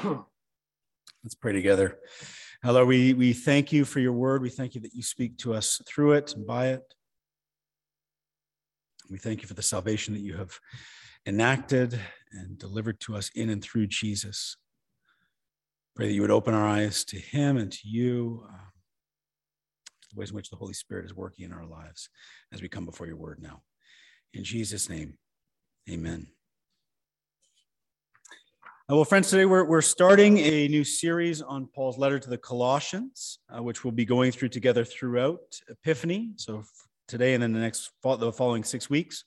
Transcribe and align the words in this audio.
Let's 1.24 1.34
pray 1.34 1.52
together. 1.52 1.98
Lord, 2.64 2.88
we, 2.88 3.12
we 3.12 3.32
thank 3.32 3.72
you 3.72 3.84
for 3.84 4.00
your 4.00 4.12
word. 4.12 4.42
We 4.42 4.48
thank 4.48 4.74
you 4.74 4.80
that 4.82 4.94
you 4.94 5.02
speak 5.02 5.36
to 5.38 5.54
us 5.54 5.80
through 5.86 6.12
it 6.12 6.34
and 6.34 6.46
by 6.46 6.68
it. 6.68 6.82
We 9.10 9.18
thank 9.18 9.42
you 9.42 9.48
for 9.48 9.54
the 9.54 9.62
salvation 9.62 10.14
that 10.14 10.20
you 10.20 10.36
have 10.36 10.58
enacted 11.26 11.98
and 12.32 12.56
delivered 12.58 13.00
to 13.00 13.16
us 13.16 13.30
in 13.34 13.50
and 13.50 13.62
through 13.62 13.88
Jesus. 13.88 14.56
Pray 15.96 16.06
that 16.06 16.14
you 16.14 16.22
would 16.22 16.30
open 16.30 16.54
our 16.54 16.66
eyes 16.66 17.04
to 17.06 17.18
him 17.18 17.56
and 17.56 17.70
to 17.72 17.80
you, 17.84 18.46
uh, 18.48 18.70
the 20.12 20.18
ways 20.18 20.30
in 20.30 20.36
which 20.36 20.50
the 20.50 20.56
Holy 20.56 20.74
Spirit 20.74 21.04
is 21.04 21.14
working 21.14 21.44
in 21.44 21.52
our 21.52 21.66
lives 21.66 22.08
as 22.52 22.62
we 22.62 22.68
come 22.68 22.86
before 22.86 23.06
your 23.06 23.16
word 23.16 23.38
now. 23.40 23.62
In 24.32 24.44
Jesus' 24.44 24.88
name, 24.88 25.18
amen. 25.90 26.28
Uh, 28.90 28.96
well, 28.96 29.04
friends, 29.04 29.30
today 29.30 29.44
we're, 29.44 29.62
we're 29.62 29.80
starting 29.80 30.38
a 30.38 30.66
new 30.66 30.82
series 30.82 31.42
on 31.42 31.68
Paul's 31.72 31.96
letter 31.96 32.18
to 32.18 32.28
the 32.28 32.38
Colossians, 32.38 33.38
uh, 33.48 33.62
which 33.62 33.84
we'll 33.84 33.92
be 33.92 34.04
going 34.04 34.32
through 34.32 34.48
together 34.48 34.84
throughout 34.84 35.38
Epiphany. 35.68 36.32
So 36.34 36.64
today 37.06 37.34
and 37.34 37.42
then 37.42 37.52
the 37.52 37.60
next 37.60 37.92
the 38.02 38.32
following 38.32 38.64
six 38.64 38.90
weeks. 38.90 39.24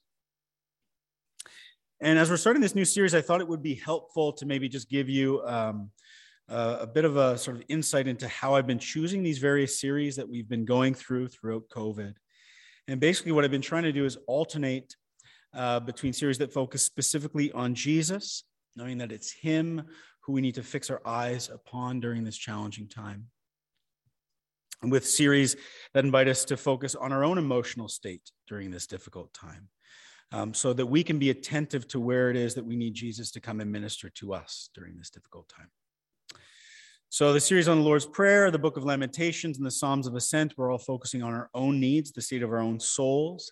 And 2.02 2.20
as 2.20 2.30
we're 2.30 2.36
starting 2.36 2.62
this 2.62 2.76
new 2.76 2.84
series, 2.84 3.16
I 3.16 3.22
thought 3.22 3.40
it 3.40 3.48
would 3.48 3.64
be 3.64 3.76
helpful 3.76 4.34
to 4.34 4.46
maybe 4.46 4.68
just 4.68 4.90
give 4.90 5.08
you 5.08 5.42
um, 5.46 5.92
uh, 6.50 6.80
a 6.82 6.88
bit 6.88 7.06
of 7.06 7.16
a 7.16 7.38
sort 7.38 7.56
of 7.56 7.64
insight 7.70 8.06
into 8.06 8.28
how 8.28 8.56
I've 8.56 8.68
been 8.68 8.80
choosing 8.80 9.24
these 9.24 9.38
various 9.38 9.80
series 9.80 10.18
that 10.18 10.28
we've 10.28 10.50
been 10.50 10.66
going 10.66 10.94
through 10.94 11.30
throughout 11.30 11.70
COVID. 11.70 12.16
And 12.90 13.00
basically, 13.00 13.32
what 13.32 13.46
I've 13.46 13.52
been 13.52 13.62
trying 13.62 13.84
to 13.84 13.94
do 13.94 14.04
is 14.04 14.18
alternate 14.28 14.94
uh, 15.54 15.80
between 15.80 16.12
series 16.12 16.40
that 16.40 16.52
focus 16.52 16.84
specifically 16.84 17.50
on 17.54 17.76
Jesus 17.76 18.44
knowing 18.76 18.98
that 19.00 19.12
it's 19.12 19.32
Him 19.32 19.84
who 20.22 20.34
we 20.34 20.42
need 20.42 20.56
to 20.56 20.64
fix 20.64 20.90
our 20.90 21.02
eyes 21.06 21.50
upon 21.50 22.00
during 22.00 22.24
this 22.24 22.38
challenging 22.38 22.88
time. 22.88 23.28
And 24.82 24.92
with 24.92 25.08
series 25.08 25.56
that 25.94 26.06
invite 26.06 26.28
us 26.28 26.46
to 26.46 26.58
focus 26.58 26.96
on 26.96 27.14
our 27.14 27.24
own 27.24 27.38
emotional 27.38 27.88
state 27.88 28.32
during 28.48 28.72
this 28.72 28.88
difficult 28.88 29.34
time, 29.34 29.70
um, 30.32 30.54
so 30.54 30.74
that 30.74 30.86
we 30.86 31.04
can 31.04 31.20
be 31.20 31.30
attentive 31.30 31.88
to 31.90 32.00
where 32.00 32.30
it 32.30 32.36
is 32.36 32.56
that 32.56 32.66
we 32.66 32.76
need 32.76 32.94
Jesus 32.94 33.32
to 33.32 33.40
come 33.40 33.62
and 33.62 33.72
minister 33.72 34.10
to 34.10 34.34
us 34.34 34.70
during 34.74 34.98
this 34.98 35.10
difficult 35.10 35.48
time. 35.48 35.70
So, 37.10 37.32
the 37.32 37.40
series 37.40 37.68
on 37.68 37.78
the 37.78 37.84
Lord's 37.84 38.08
Prayer, 38.08 38.50
the 38.50 38.58
book 38.58 38.76
of 38.76 38.84
Lamentations, 38.84 39.58
and 39.58 39.66
the 39.66 39.72
Psalms 39.72 40.08
of 40.08 40.16
Ascent, 40.16 40.56
we're 40.58 40.72
all 40.72 40.80
focusing 40.80 41.22
on 41.22 41.32
our 41.32 41.50
own 41.54 41.80
needs, 41.80 42.12
the 42.12 42.22
state 42.22 42.42
of 42.42 42.52
our 42.52 42.60
own 42.60 42.80
souls 42.80 43.52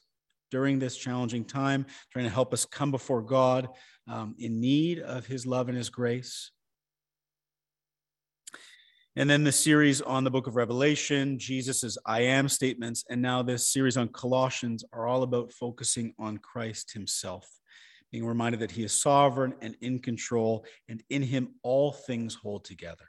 during 0.52 0.78
this 0.78 0.96
challenging 0.96 1.46
time, 1.46 1.86
trying 2.12 2.26
to 2.26 2.32
help 2.32 2.54
us 2.54 2.66
come 2.66 2.92
before 2.92 3.22
God 3.22 3.70
um, 4.08 4.36
in 4.38 4.60
need 4.60 5.00
of 5.00 5.26
his 5.26 5.46
love 5.46 5.70
and 5.70 5.78
his 5.78 5.90
grace. 5.90 6.52
And 9.18 9.30
then 9.30 9.44
the 9.44 9.52
series 9.52 10.00
on 10.02 10.24
the 10.24 10.32
book 10.32 10.48
of 10.48 10.56
Revelation, 10.56 11.38
Jesus's 11.38 11.98
I 12.06 12.22
am 12.22 12.48
statements, 12.48 13.04
and 13.10 13.22
now 13.22 13.44
this 13.44 13.68
series 13.68 13.98
on 13.98 14.08
Colossians 14.08 14.86
are 14.94 15.06
all 15.06 15.24
about 15.24 15.52
focusing 15.52 16.14
on 16.18 16.38
Christ 16.38 16.94
himself, 16.94 17.50
being 18.12 18.26
reminded 18.26 18.62
that 18.62 18.72
he 18.72 18.84
is 18.84 19.02
sovereign 19.02 19.54
and 19.62 19.76
in 19.82 20.00
control, 20.00 20.66
and 20.88 21.04
in 21.10 21.24
him 21.24 21.56
all 21.62 21.92
things 21.92 22.36
hold 22.36 22.64
together. 22.64 23.04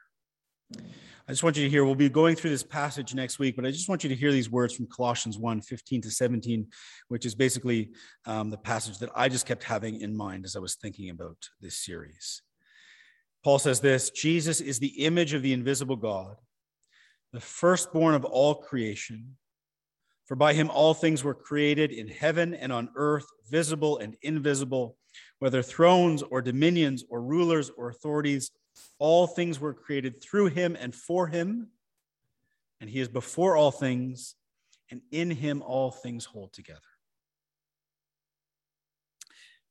I 1.29 1.33
just 1.33 1.45
want 1.45 1.57
you 1.57 1.63
to 1.63 1.71
hear, 1.71 1.85
we'll 1.85 1.95
be 1.95 2.09
going 2.09 2.35
through 2.35 2.51
this 2.51 2.65
passage 2.65 3.15
next 3.15 3.39
week, 3.39 3.55
but 3.55 3.65
I 3.65 3.71
just 3.71 3.89
want 3.89 4.03
you 4.03 4.09
to 4.09 4.17
hear 4.17 4.33
these 4.33 4.51
words 4.51 4.75
from 4.75 4.89
Colossians 4.89 5.39
1 5.39 5.61
15 5.61 6.03
to 6.03 6.11
17, 6.11 6.67
which 7.09 7.25
is 7.25 7.35
basically 7.35 7.91
um, 8.27 8.51
the 8.51 8.59
passage 8.59 8.99
that 8.99 9.11
I 9.15 9.29
just 9.29 9.47
kept 9.47 9.63
having 9.63 10.01
in 10.01 10.17
mind 10.17 10.45
as 10.45 10.57
I 10.57 10.59
was 10.59 10.75
thinking 10.75 11.11
about 11.11 11.37
this 11.61 11.79
series. 11.79 12.43
Paul 13.45 13.61
says 13.61 13.81
this 13.81 14.11
Jesus 14.11 14.61
is 14.61 14.81
the 14.81 15.05
image 15.05 15.33
of 15.33 15.43
the 15.43 15.53
invisible 15.53 15.97
God, 15.97 16.37
the 17.33 17.41
firstborn 17.41 18.15
of 18.15 18.25
all 18.25 18.57
creation. 18.57 19.37
For 20.27 20.37
by 20.37 20.55
him 20.55 20.71
all 20.71 20.95
things 20.95 21.23
were 21.23 21.35
created 21.35 21.93
in 21.93 22.09
heaven 22.09 22.55
and 22.55 22.73
on 22.73 22.89
earth, 22.97 23.27
visible 23.51 23.99
and 23.99 24.17
invisible, 24.23 24.97
whether 25.41 25.63
thrones 25.63 26.23
or 26.23 26.41
dominions 26.41 27.05
or 27.09 27.23
rulers 27.23 27.71
or 27.77 27.91
authorities. 27.91 28.51
All 28.99 29.27
things 29.27 29.61
were 29.61 29.75
created 29.75 30.23
through 30.23 30.47
him 30.47 30.77
and 30.79 30.95
for 30.95 31.27
him, 31.27 31.69
and 32.81 32.89
he 32.89 33.01
is 33.01 33.09
before 33.09 33.57
all 33.57 33.71
things, 33.71 34.35
and 34.91 35.01
in 35.11 35.31
him 35.31 35.63
all 35.63 35.91
things 35.91 36.25
hold 36.25 36.53
together. 36.53 36.81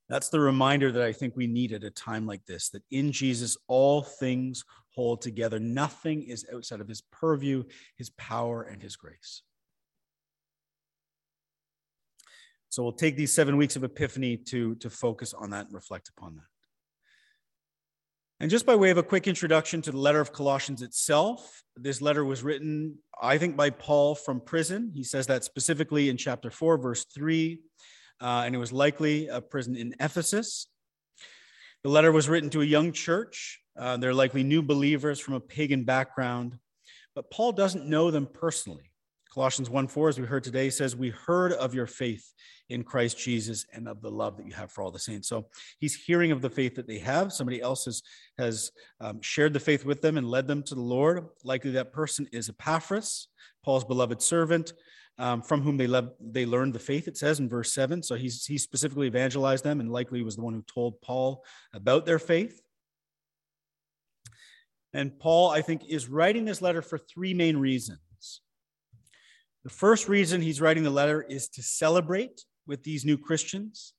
That's 0.10 0.28
the 0.28 0.42
reminder 0.42 0.92
that 0.92 1.04
I 1.04 1.14
think 1.14 1.38
we 1.38 1.48
need 1.48 1.72
at 1.72 1.86
a 1.86 1.90
time 1.90 2.28
like 2.28 2.46
this 2.46 2.68
that 2.70 2.84
in 2.92 3.14
Jesus, 3.14 3.56
all 3.68 4.02
things 4.02 4.66
hold 4.90 5.22
together. 5.22 5.58
Nothing 5.58 6.24
is 6.24 6.46
outside 6.54 6.82
of 6.82 6.90
his 6.90 7.02
purview, 7.02 7.64
his 7.96 8.10
power, 8.12 8.64
and 8.64 8.82
his 8.82 8.98
grace. 8.98 9.42
So 12.68 12.84
we'll 12.84 12.92
take 12.92 13.16
these 13.16 13.34
seven 13.34 13.56
weeks 13.58 13.76
of 13.76 13.84
Epiphany 13.84 14.38
to, 14.38 14.76
to 14.76 14.90
focus 14.90 15.34
on 15.34 15.50
that 15.52 15.68
and 15.68 15.74
reflect 15.74 16.10
upon 16.10 16.36
that. 16.36 16.51
And 18.41 18.50
just 18.50 18.66
by 18.66 18.75
way 18.75 18.90
of 18.90 18.97
a 18.97 19.03
quick 19.03 19.28
introduction 19.28 19.84
to 19.84 19.91
the 19.91 20.00
letter 20.00 20.19
of 20.19 20.34
Colossians 20.34 20.81
itself, 20.81 21.62
this 21.78 22.02
letter 22.02 22.25
was 22.25 22.41
written, 22.41 22.97
I 23.22 23.38
think, 23.38 23.56
by 23.56 23.69
Paul 23.69 24.16
from 24.16 24.41
prison. 24.41 24.91
He 24.96 25.03
says 25.03 25.28
that 25.28 25.44
specifically 25.44 26.09
in 26.09 26.18
chapter 26.18 26.50
4, 26.50 26.79
verse 26.79 27.06
3, 27.13 27.59
uh, 28.19 28.41
and 28.44 28.56
it 28.56 28.57
was 28.57 28.74
likely 28.74 29.28
a 29.28 29.41
prison 29.41 29.75
in 29.75 29.94
Ephesus. 30.00 30.66
The 31.84 31.91
letter 31.91 32.12
was 32.12 32.28
written 32.28 32.50
to 32.50 32.63
a 32.63 32.66
young 32.66 32.94
church. 32.94 33.62
Uh, 33.78 33.97
they're 33.97 34.12
likely 34.12 34.41
new 34.41 34.63
believers 34.63 35.19
from 35.19 35.35
a 35.35 35.40
pagan 35.40 35.84
background, 35.84 36.58
but 37.13 37.29
Paul 37.29 37.52
doesn't 37.52 37.85
know 37.85 38.09
them 38.09 38.25
personally. 38.25 38.91
Colossians 39.34 39.69
1 39.69 39.88
4, 39.88 40.09
as 40.09 40.19
we 40.19 40.25
heard 40.25 40.44
today, 40.44 40.69
says, 40.69 40.94
We 40.94 41.09
heard 41.09 41.53
of 41.53 41.74
your 41.74 41.88
faith 41.88 42.34
in 42.68 42.84
Christ 42.84 43.18
Jesus 43.18 43.66
and 43.74 43.88
of 43.88 44.02
the 44.02 44.12
love 44.12 44.36
that 44.38 44.46
you 44.46 44.53
have 44.53 44.72
for 44.72 44.81
all 44.81 44.92
the 44.92 45.00
saints. 45.00 45.30
So 45.30 45.47
he's 45.80 45.96
hearing 45.96 46.31
of 46.31 46.42
the 46.42 46.50
faith 46.50 46.75
that 46.75 46.88
they 46.88 47.00
have. 47.00 47.31
Somebody 47.31 47.62
else 47.62 47.86
has, 47.86 48.03
has 48.38 48.72
um, 49.00 49.22
shared 49.22 49.53
the 49.53 49.59
faith 49.59 49.86
with 49.86 50.02
them 50.02 50.18
and 50.18 50.28
led 50.28 50.47
them 50.47 50.64
to 50.64 50.75
the 50.75 50.81
Lord. 50.81 51.25
Likely 51.46 51.72
that 51.72 51.94
person 51.94 52.28
is 52.34 52.50
Epaphras, 52.50 53.30
Paul's 53.64 53.86
beloved 53.86 54.22
servant, 54.22 54.74
um, 55.18 55.41
from 55.41 55.62
whom 55.62 55.78
they, 55.78 55.88
le- 55.88 56.12
they 56.20 56.46
learned 56.46 56.74
the 56.74 56.80
faith, 56.80 57.08
it 57.08 57.18
says 57.18 57.40
in 57.40 57.47
verse 57.47 57.74
7. 57.74 58.03
So 58.03 58.16
he's, 58.16 58.46
he 58.46 58.58
specifically 58.58 59.08
evangelized 59.08 59.64
them 59.64 59.80
and 59.80 59.91
likely 59.91 60.24
was 60.24 60.36
the 60.36 60.41
one 60.41 60.53
who 60.53 60.64
told 60.64 61.02
Paul 61.02 61.46
about 61.74 62.06
their 62.06 62.20
faith. 62.20 62.62
And 64.94 65.18
Paul, 65.20 65.52
I 65.52 65.62
think, 65.62 65.86
is 65.88 66.09
writing 66.09 66.44
this 66.44 66.62
letter 66.62 66.81
for 66.81 66.97
three 66.97 67.34
main 67.34 67.56
reasons. 67.56 68.00
The 69.64 69.70
first 69.70 70.08
reason 70.10 70.42
he's 70.42 70.62
writing 70.62 70.84
the 70.84 70.90
letter 70.90 71.22
is 71.22 71.48
to 71.50 71.62
celebrate 71.62 72.46
with 72.66 72.84
these 72.84 73.06
new 73.06 73.18
Christians, 73.18 73.94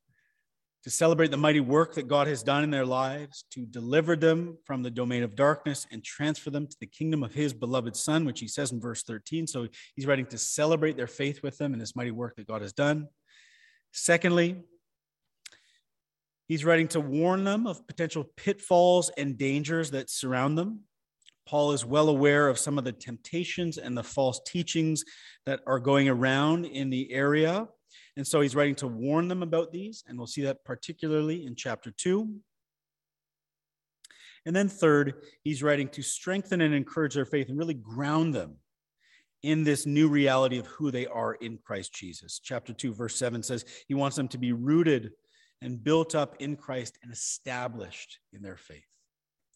to 0.82 0.90
celebrate 0.90 1.30
the 1.30 1.36
mighty 1.36 1.60
work 1.60 1.94
that 1.94 2.08
God 2.08 2.26
has 2.26 2.42
done 2.42 2.64
in 2.64 2.70
their 2.70 2.84
lives, 2.84 3.44
to 3.52 3.64
deliver 3.66 4.16
them 4.16 4.58
from 4.64 4.82
the 4.82 4.90
domain 4.90 5.22
of 5.22 5.36
darkness 5.36 5.86
and 5.92 6.02
transfer 6.02 6.50
them 6.50 6.66
to 6.66 6.76
the 6.80 6.86
kingdom 6.86 7.22
of 7.22 7.32
his 7.32 7.52
beloved 7.52 7.94
Son, 7.94 8.24
which 8.24 8.40
he 8.40 8.48
says 8.48 8.72
in 8.72 8.80
verse 8.80 9.04
13. 9.04 9.46
So 9.46 9.68
he's 9.94 10.06
writing 10.06 10.26
to 10.26 10.38
celebrate 10.38 10.96
their 10.96 11.06
faith 11.06 11.44
with 11.44 11.58
them 11.58 11.72
and 11.72 11.80
this 11.80 11.94
mighty 11.94 12.10
work 12.10 12.34
that 12.36 12.48
God 12.48 12.62
has 12.62 12.72
done. 12.72 13.06
Secondly, 13.92 14.62
he's 16.48 16.64
writing 16.64 16.88
to 16.88 17.00
warn 17.00 17.44
them 17.44 17.68
of 17.68 17.86
potential 17.86 18.24
pitfalls 18.36 19.10
and 19.16 19.38
dangers 19.38 19.92
that 19.92 20.10
surround 20.10 20.58
them. 20.58 20.80
Paul 21.46 21.72
is 21.72 21.84
well 21.84 22.08
aware 22.08 22.48
of 22.48 22.58
some 22.58 22.78
of 22.78 22.84
the 22.84 22.92
temptations 22.92 23.78
and 23.78 23.96
the 23.96 24.02
false 24.02 24.40
teachings 24.46 25.04
that 25.46 25.60
are 25.66 25.80
going 25.80 26.08
around 26.08 26.66
in 26.66 26.90
the 26.90 27.12
area. 27.12 27.66
And 28.16 28.26
so 28.26 28.40
he's 28.40 28.54
writing 28.54 28.74
to 28.76 28.86
warn 28.86 29.28
them 29.28 29.42
about 29.42 29.72
these, 29.72 30.04
and 30.06 30.18
we'll 30.18 30.26
see 30.26 30.42
that 30.42 30.64
particularly 30.64 31.46
in 31.46 31.54
chapter 31.54 31.90
2. 31.90 32.34
And 34.44 34.54
then, 34.56 34.68
third, 34.68 35.14
he's 35.42 35.62
writing 35.62 35.88
to 35.90 36.02
strengthen 36.02 36.60
and 36.60 36.74
encourage 36.74 37.14
their 37.14 37.24
faith 37.24 37.48
and 37.48 37.58
really 37.58 37.74
ground 37.74 38.34
them 38.34 38.56
in 39.42 39.64
this 39.64 39.86
new 39.86 40.08
reality 40.08 40.58
of 40.58 40.66
who 40.66 40.90
they 40.90 41.06
are 41.06 41.34
in 41.34 41.58
Christ 41.58 41.94
Jesus. 41.94 42.40
Chapter 42.42 42.72
2, 42.72 42.92
verse 42.92 43.16
7 43.16 43.42
says 43.42 43.64
he 43.88 43.94
wants 43.94 44.16
them 44.16 44.28
to 44.28 44.38
be 44.38 44.52
rooted 44.52 45.10
and 45.60 45.82
built 45.82 46.14
up 46.14 46.36
in 46.40 46.56
Christ 46.56 46.98
and 47.02 47.12
established 47.12 48.18
in 48.32 48.42
their 48.42 48.56
faith. 48.56 48.84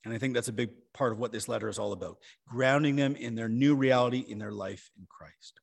And 0.06 0.14
I 0.14 0.18
think 0.18 0.34
that's 0.34 0.46
a 0.46 0.52
big 0.52 0.70
part 0.94 1.10
of 1.10 1.18
what 1.18 1.32
this 1.32 1.48
letter 1.48 1.68
is 1.68 1.80
all 1.80 1.92
about 1.92 2.18
grounding 2.46 2.94
them 2.94 3.16
in 3.16 3.34
their 3.34 3.48
new 3.48 3.74
reality 3.74 4.20
in 4.20 4.38
their 4.38 4.52
life 4.52 4.88
in 4.96 5.04
Christ. 5.10 5.60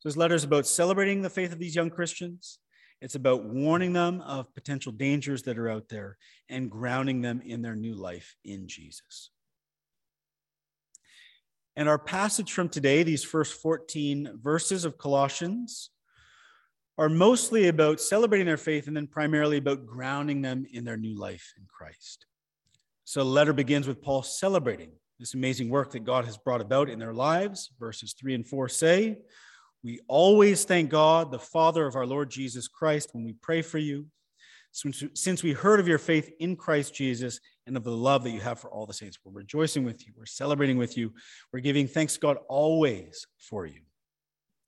So 0.00 0.08
this 0.08 0.16
letter 0.16 0.34
is 0.34 0.42
about 0.42 0.66
celebrating 0.66 1.22
the 1.22 1.30
faith 1.30 1.52
of 1.52 1.60
these 1.60 1.76
young 1.76 1.88
Christians. 1.88 2.58
It's 3.00 3.14
about 3.14 3.44
warning 3.44 3.92
them 3.92 4.22
of 4.22 4.52
potential 4.56 4.90
dangers 4.90 5.44
that 5.44 5.56
are 5.56 5.70
out 5.70 5.88
there 5.88 6.18
and 6.48 6.68
grounding 6.68 7.20
them 7.20 7.40
in 7.44 7.62
their 7.62 7.76
new 7.76 7.94
life 7.94 8.34
in 8.44 8.66
Jesus. 8.66 9.30
And 11.76 11.88
our 11.88 11.96
passage 11.96 12.52
from 12.52 12.68
today, 12.68 13.04
these 13.04 13.22
first 13.22 13.62
14 13.62 14.32
verses 14.42 14.84
of 14.84 14.98
Colossians, 14.98 15.90
are 16.98 17.08
mostly 17.08 17.68
about 17.68 18.00
celebrating 18.00 18.48
their 18.48 18.56
faith 18.56 18.88
and 18.88 18.96
then 18.96 19.06
primarily 19.06 19.58
about 19.58 19.86
grounding 19.86 20.42
them 20.42 20.66
in 20.72 20.82
their 20.84 20.96
new 20.96 21.14
life 21.16 21.54
in 21.56 21.64
Christ. 21.68 22.26
So 23.08 23.20
the 23.20 23.30
letter 23.30 23.54
begins 23.54 23.88
with 23.88 24.02
Paul 24.02 24.22
celebrating 24.22 24.90
this 25.18 25.32
amazing 25.32 25.70
work 25.70 25.92
that 25.92 26.04
God 26.04 26.26
has 26.26 26.36
brought 26.36 26.60
about 26.60 26.90
in 26.90 26.98
their 26.98 27.14
lives. 27.14 27.70
Verses 27.80 28.12
3 28.12 28.34
and 28.34 28.46
4 28.46 28.68
say, 28.68 29.20
We 29.82 30.00
always 30.08 30.66
thank 30.66 30.90
God, 30.90 31.32
the 31.32 31.38
Father 31.38 31.86
of 31.86 31.96
our 31.96 32.04
Lord 32.04 32.28
Jesus 32.28 32.68
Christ, 32.68 33.08
when 33.14 33.24
we 33.24 33.32
pray 33.32 33.62
for 33.62 33.78
you, 33.78 34.08
since 34.72 35.42
we 35.42 35.54
heard 35.54 35.80
of 35.80 35.88
your 35.88 35.96
faith 35.96 36.30
in 36.38 36.54
Christ 36.54 36.94
Jesus 36.94 37.40
and 37.66 37.78
of 37.78 37.84
the 37.84 37.90
love 37.90 38.24
that 38.24 38.30
you 38.30 38.40
have 38.40 38.60
for 38.60 38.70
all 38.70 38.84
the 38.84 38.92
saints. 38.92 39.16
We're 39.24 39.32
rejoicing 39.32 39.84
with 39.84 40.06
you, 40.06 40.12
we're 40.14 40.26
celebrating 40.26 40.76
with 40.76 40.98
you, 40.98 41.14
we're 41.50 41.60
giving 41.60 41.88
thanks 41.88 42.12
to 42.12 42.20
God 42.20 42.36
always 42.46 43.26
for 43.38 43.64
you. 43.64 43.80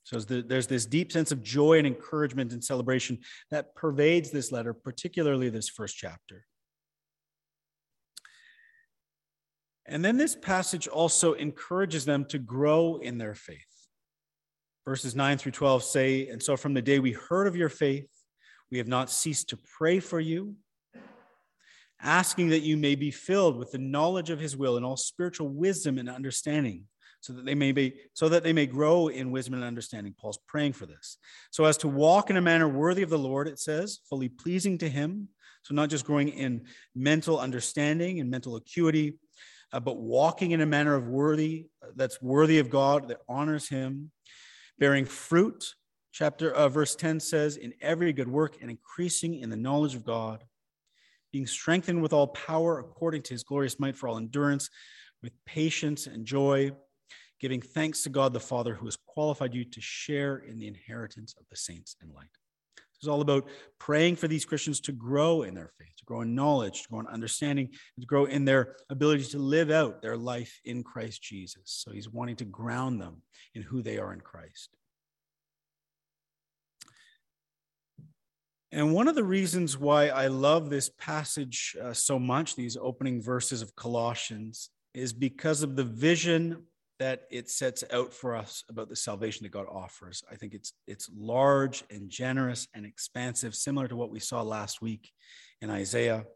So 0.04 0.18
there's 0.18 0.66
this 0.66 0.86
deep 0.86 1.12
sense 1.12 1.30
of 1.30 1.42
joy 1.42 1.76
and 1.76 1.86
encouragement 1.86 2.54
and 2.54 2.64
celebration 2.64 3.18
that 3.50 3.74
pervades 3.74 4.30
this 4.30 4.50
letter, 4.50 4.72
particularly 4.72 5.50
this 5.50 5.68
first 5.68 5.98
chapter. 5.98 6.46
And 9.90 10.04
then 10.04 10.16
this 10.16 10.36
passage 10.36 10.86
also 10.86 11.32
encourages 11.32 12.04
them 12.04 12.24
to 12.26 12.38
grow 12.38 13.00
in 13.02 13.18
their 13.18 13.34
faith. 13.34 13.58
Verses 14.86 15.16
9 15.16 15.36
through 15.36 15.52
12 15.52 15.82
say, 15.82 16.28
And 16.28 16.40
so 16.40 16.56
from 16.56 16.74
the 16.74 16.80
day 16.80 17.00
we 17.00 17.12
heard 17.12 17.48
of 17.48 17.56
your 17.56 17.68
faith, 17.68 18.08
we 18.70 18.78
have 18.78 18.86
not 18.86 19.10
ceased 19.10 19.48
to 19.48 19.58
pray 19.76 19.98
for 19.98 20.20
you, 20.20 20.54
asking 22.00 22.50
that 22.50 22.60
you 22.60 22.76
may 22.76 22.94
be 22.94 23.10
filled 23.10 23.56
with 23.56 23.72
the 23.72 23.78
knowledge 23.78 24.30
of 24.30 24.38
his 24.38 24.56
will 24.56 24.76
and 24.76 24.86
all 24.86 24.96
spiritual 24.96 25.48
wisdom 25.48 25.98
and 25.98 26.08
understanding, 26.08 26.84
so 27.20 27.32
that 27.32 27.44
they 27.44 27.56
may 27.56 27.72
be 27.72 27.94
so 28.14 28.28
that 28.28 28.44
they 28.44 28.52
may 28.52 28.66
grow 28.66 29.08
in 29.08 29.32
wisdom 29.32 29.54
and 29.54 29.64
understanding. 29.64 30.14
Paul's 30.16 30.38
praying 30.46 30.74
for 30.74 30.86
this. 30.86 31.18
So 31.50 31.64
as 31.64 31.76
to 31.78 31.88
walk 31.88 32.30
in 32.30 32.36
a 32.36 32.40
manner 32.40 32.68
worthy 32.68 33.02
of 33.02 33.10
the 33.10 33.18
Lord, 33.18 33.48
it 33.48 33.58
says, 33.58 33.98
fully 34.08 34.28
pleasing 34.28 34.78
to 34.78 34.88
him. 34.88 35.28
So 35.62 35.74
not 35.74 35.90
just 35.90 36.06
growing 36.06 36.28
in 36.28 36.64
mental 36.94 37.38
understanding 37.38 38.20
and 38.20 38.30
mental 38.30 38.56
acuity, 38.56 39.14
uh, 39.72 39.80
but 39.80 39.98
walking 39.98 40.50
in 40.50 40.60
a 40.60 40.66
manner 40.66 40.94
of 40.94 41.06
worthy 41.06 41.66
that's 41.94 42.20
worthy 42.20 42.58
of 42.58 42.70
God, 42.70 43.08
that 43.08 43.20
honors 43.28 43.68
Him, 43.68 44.10
bearing 44.78 45.04
fruit. 45.04 45.74
Chapter 46.12 46.52
uh, 46.52 46.68
verse 46.68 46.96
10 46.96 47.20
says, 47.20 47.56
in 47.56 47.72
every 47.80 48.12
good 48.12 48.28
work 48.28 48.56
and 48.60 48.70
increasing 48.70 49.36
in 49.36 49.50
the 49.50 49.56
knowledge 49.56 49.94
of 49.94 50.04
God, 50.04 50.42
being 51.32 51.46
strengthened 51.46 52.02
with 52.02 52.12
all 52.12 52.26
power 52.28 52.80
according 52.80 53.22
to 53.22 53.34
his 53.34 53.44
glorious 53.44 53.78
might 53.78 53.96
for 53.96 54.08
all 54.08 54.16
endurance, 54.16 54.68
with 55.22 55.32
patience 55.46 56.06
and 56.06 56.26
joy, 56.26 56.72
giving 57.38 57.60
thanks 57.60 58.02
to 58.02 58.08
God 58.08 58.32
the 58.32 58.40
Father 58.40 58.74
who 58.74 58.86
has 58.86 58.96
qualified 58.96 59.54
you 59.54 59.64
to 59.64 59.80
share 59.80 60.38
in 60.38 60.58
the 60.58 60.66
inheritance 60.66 61.34
of 61.38 61.44
the 61.48 61.56
saints 61.56 61.94
in 62.02 62.12
light. 62.12 62.26
It's 63.00 63.08
all 63.08 63.22
about 63.22 63.48
praying 63.78 64.16
for 64.16 64.28
these 64.28 64.44
Christians 64.44 64.78
to 64.80 64.92
grow 64.92 65.42
in 65.42 65.54
their 65.54 65.70
faith, 65.78 65.96
to 65.96 66.04
grow 66.04 66.20
in 66.20 66.34
knowledge, 66.34 66.82
to 66.82 66.88
grow 66.90 67.00
in 67.00 67.06
understanding, 67.06 67.66
and 67.96 68.02
to 68.02 68.06
grow 68.06 68.26
in 68.26 68.44
their 68.44 68.76
ability 68.90 69.24
to 69.24 69.38
live 69.38 69.70
out 69.70 70.02
their 70.02 70.18
life 70.18 70.60
in 70.66 70.82
Christ 70.82 71.22
Jesus. 71.22 71.62
So 71.64 71.92
he's 71.92 72.10
wanting 72.10 72.36
to 72.36 72.44
ground 72.44 73.00
them 73.00 73.22
in 73.54 73.62
who 73.62 73.82
they 73.82 73.96
are 73.96 74.12
in 74.12 74.20
Christ. 74.20 74.76
And 78.70 78.92
one 78.92 79.08
of 79.08 79.14
the 79.14 79.24
reasons 79.24 79.78
why 79.78 80.08
I 80.08 80.26
love 80.26 80.68
this 80.68 80.90
passage 80.90 81.76
uh, 81.82 81.94
so 81.94 82.18
much, 82.18 82.54
these 82.54 82.76
opening 82.76 83.22
verses 83.22 83.62
of 83.62 83.74
Colossians, 83.74 84.68
is 84.92 85.14
because 85.14 85.62
of 85.62 85.74
the 85.74 85.84
vision 85.84 86.64
that 87.00 87.22
it 87.30 87.48
sets 87.48 87.82
out 87.94 88.12
for 88.12 88.36
us 88.36 88.62
about 88.68 88.90
the 88.90 88.94
salvation 88.94 89.42
that 89.44 89.50
God 89.50 89.66
offers. 89.68 90.22
I 90.30 90.36
think 90.36 90.52
it's 90.52 90.74
it's 90.86 91.10
large 91.16 91.82
and 91.90 92.10
generous 92.10 92.68
and 92.74 92.84
expansive, 92.84 93.54
similar 93.54 93.88
to 93.88 93.96
what 93.96 94.10
we 94.10 94.20
saw 94.20 94.42
last 94.42 94.82
week 94.82 95.10
in 95.62 95.70
Isaiah. 95.70 96.26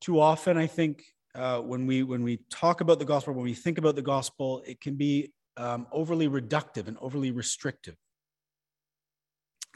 Too 0.00 0.20
often, 0.20 0.58
I 0.58 0.66
think 0.66 1.04
uh, 1.36 1.60
when 1.60 1.86
we 1.86 2.02
when 2.02 2.24
we 2.24 2.40
talk 2.50 2.80
about 2.80 2.98
the 2.98 3.04
gospel, 3.04 3.32
when 3.32 3.44
we 3.44 3.54
think 3.54 3.78
about 3.78 3.94
the 3.94 4.02
gospel, 4.02 4.60
it 4.66 4.80
can 4.80 4.96
be 4.96 5.32
um, 5.56 5.86
overly 5.92 6.28
reductive 6.28 6.88
and 6.88 6.98
overly 7.00 7.30
restrictive. 7.30 7.94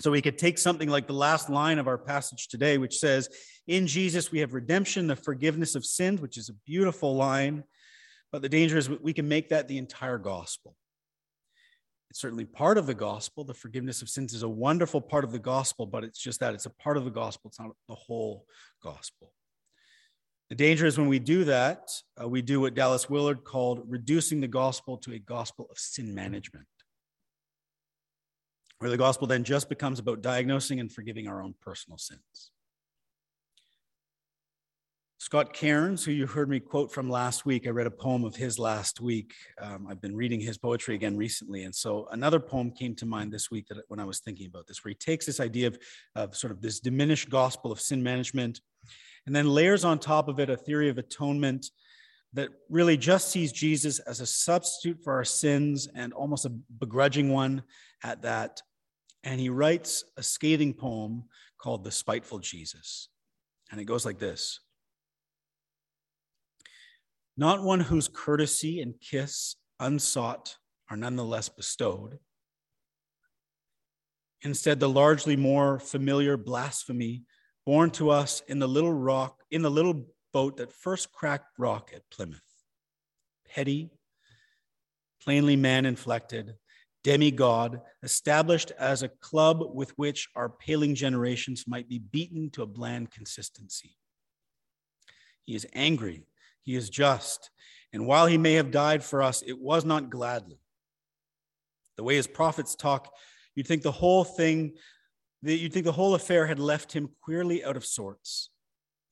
So 0.01 0.11
we 0.11 0.23
could 0.23 0.39
take 0.39 0.59
something 0.59 0.89
like 0.89 1.07
the 1.07 1.13
last 1.13 1.49
line 1.51 1.79
of 1.79 1.87
our 1.87 1.99
passage 1.99 2.49
today, 2.49 2.79
which 2.79 2.99
says, 2.99 3.29
"In 3.69 3.87
Jesus 3.87 4.33
we 4.33 4.41
have 4.41 4.55
redemption, 4.55 5.07
the 5.07 5.15
forgiveness 5.15 5.77
of 5.77 5.87
sins," 5.87 6.21
which 6.21 6.37
is 6.37 6.49
a 6.49 6.55
beautiful 6.67 7.15
line 7.15 7.63
but 8.33 8.43
the 8.43 8.49
danger 8.49 8.77
is 8.77 8.89
we 8.89 9.13
can 9.13 9.29
make 9.29 9.49
that 9.49 9.69
the 9.69 9.79
entire 9.79 10.19
gospel. 10.19 10.77
It's 12.11 12.21
certainly 12.21 12.47
part 12.47 12.79
of 12.79 12.87
the 12.87 12.95
gospel. 12.95 13.45
The 13.45 13.55
forgiveness 13.55 14.01
of 14.01 14.09
sins 14.09 14.33
is 14.33 14.43
a 14.43 14.49
wonderful 14.49 15.01
part 15.01 15.25
of 15.25 15.33
the 15.33 15.39
gospel, 15.39 15.87
but 15.87 16.05
it's 16.05 16.19
just 16.19 16.41
that 16.41 16.55
it's 16.55 16.67
a 16.67 16.71
part 16.71 16.97
of 16.97 17.05
the 17.05 17.11
gospel. 17.11 17.49
It's 17.49 17.61
not 17.61 17.71
the 17.87 17.95
whole 17.95 18.47
gospel. 18.83 19.33
The 20.49 20.55
danger 20.55 20.87
is 20.87 20.97
when 20.97 21.09
we 21.09 21.19
do 21.19 21.45
that, 21.45 21.91
uh, 22.21 22.27
we 22.27 22.41
do 22.41 22.61
what 22.61 22.75
Dallas 22.75 23.11
Willard 23.11 23.45
called 23.45 23.83
reducing 23.87 24.41
the 24.41 24.49
gospel 24.49 24.97
to 24.99 25.13
a 25.13 25.19
gospel 25.19 25.69
of 25.71 25.79
sin 25.79 26.15
management, 26.15 26.67
where 28.79 28.91
the 28.91 28.97
gospel 28.97 29.27
then 29.27 29.45
just 29.45 29.69
becomes 29.69 29.99
about 29.99 30.23
diagnosing 30.23 30.81
and 30.81 30.91
forgiving 30.91 31.29
our 31.29 31.43
own 31.43 31.55
personal 31.61 31.99
sins. 31.99 32.51
Scott 35.21 35.53
Cairns, 35.53 36.05
who 36.05 36.13
you 36.13 36.29
heard 36.29 36.49
me 36.49 36.61
quote 36.61 36.93
from 36.93 37.11
last 37.11 37.45
week, 37.45 37.67
I 37.67 37.71
read 37.71 37.89
a 37.89 37.91
poem 37.91 38.25
of 38.25 38.37
his 38.37 38.57
last 38.57 39.01
week. 39.01 39.35
Um, 39.61 39.89
I've 39.91 40.01
been 40.01 40.15
reading 40.15 40.39
his 40.39 40.57
poetry 40.57 40.95
again 40.95 41.17
recently. 41.17 41.65
And 41.65 41.75
so 41.75 42.07
another 42.13 42.39
poem 42.39 42.71
came 42.71 42.95
to 42.95 43.05
mind 43.05 43.33
this 43.33 43.51
week 43.51 43.67
that 43.67 43.83
when 43.89 43.99
I 43.99 44.05
was 44.05 44.21
thinking 44.21 44.47
about 44.47 44.69
this, 44.69 44.85
where 44.85 44.91
he 44.91 44.95
takes 44.95 45.27
this 45.27 45.41
idea 45.41 45.67
of, 45.67 45.79
of 46.15 46.37
sort 46.37 46.53
of 46.53 46.63
this 46.63 46.79
diminished 46.79 47.31
gospel 47.31 47.73
of 47.73 47.81
sin 47.81 48.01
management 48.01 48.61
and 49.27 49.35
then 49.35 49.49
layers 49.49 49.85
on 49.85 49.99
top 49.99 50.29
of 50.29 50.39
it 50.39 50.51
a 50.51 50.57
theory 50.57 50.89
of 50.89 50.99
atonement 50.99 51.67
that 52.35 52.51
really 52.71 52.97
just 52.97 53.31
sees 53.31 53.51
Jesus 53.51 53.99
as 53.99 54.21
a 54.21 54.27
substitute 54.27 55.03
for 55.03 55.15
our 55.15 55.25
sins 55.25 55.89
and 55.97 56.13
almost 56.13 56.45
a 56.45 56.51
begrudging 56.79 57.33
one 57.33 57.65
at 58.05 58.23
that. 58.23 58.63
And 59.25 59.41
he 59.41 59.49
writes 59.49 60.05
a 60.17 60.23
scathing 60.23 60.75
poem 60.75 61.25
called 61.61 61.83
The 61.83 61.91
Spiteful 61.91 62.39
Jesus. 62.39 63.09
And 63.73 63.81
it 63.81 63.85
goes 63.85 64.07
like 64.07 64.21
this 64.21 64.61
not 67.39 67.63
one 67.63 67.79
whose 67.79 68.09
courtesy 68.09 68.81
and 68.83 69.01
kiss 69.01 69.55
unsought 69.79 70.57
are 70.91 70.97
nonetheless 70.97 71.49
bestowed. 71.49 72.19
Instead, 74.43 74.81
the 74.81 74.89
largely 74.89 75.37
more 75.37 75.79
familiar 75.79 76.37
blasphemy 76.37 77.23
born 77.65 77.91
to 77.93 78.11
us 78.11 78.43
in 78.49 78.59
the 78.59 78.67
little 78.67 78.93
rock, 78.93 79.45
in 79.53 79.63
the 79.63 79.71
little 79.71 80.07
boat 80.33 80.57
that 80.57 80.73
first 80.73 81.13
cracked 81.13 81.59
rock 81.59 81.93
at 81.95 82.03
Plymouth. 82.11 82.43
Petty, 83.49 83.91
plainly 85.23 85.55
man 85.55 85.87
inflected, 85.87 86.55
demigod, 87.05 87.81
established 88.03 88.73
as 88.81 89.05
a 89.05 89.09
club 89.09 89.63
with 89.75 89.91
which 89.97 90.29
our 90.35 90.49
paling 90.49 90.95
generations 90.95 91.65
might 91.69 91.89
be 91.89 92.01
beaten 92.01 92.51
to 92.51 92.63
a 92.63 92.67
bland 92.67 93.13
consistency. 93.13 93.97
He 95.45 95.55
is 95.55 95.67
angry 95.73 96.27
he 96.69 96.77
is 96.77 96.91
just. 96.91 97.51
And 97.95 98.07
while 98.07 98.27
he 98.27 98.37
may 98.37 98.53
have 98.53 98.71
died 98.71 99.03
for 99.03 99.23
us, 99.23 99.41
it 99.41 99.59
was 99.59 99.87
not 99.87 100.11
gladly. 100.11 100.61
The 101.97 102.03
way 102.03 102.17
his 102.17 102.27
prophets 102.27 102.75
talk, 102.75 103.11
you'd 103.55 103.67
think 103.67 103.83
the 103.83 103.91
whole 103.91 104.23
thing, 104.23 104.75
you'd 105.41 105.73
think 105.73 105.87
the 105.87 105.93
whole 105.93 106.15
affair 106.15 106.47
had 106.47 106.59
left 106.59 106.93
him 106.93 107.09
queerly 107.23 107.65
out 107.65 107.79
of 107.79 107.87
sorts, 107.87 108.51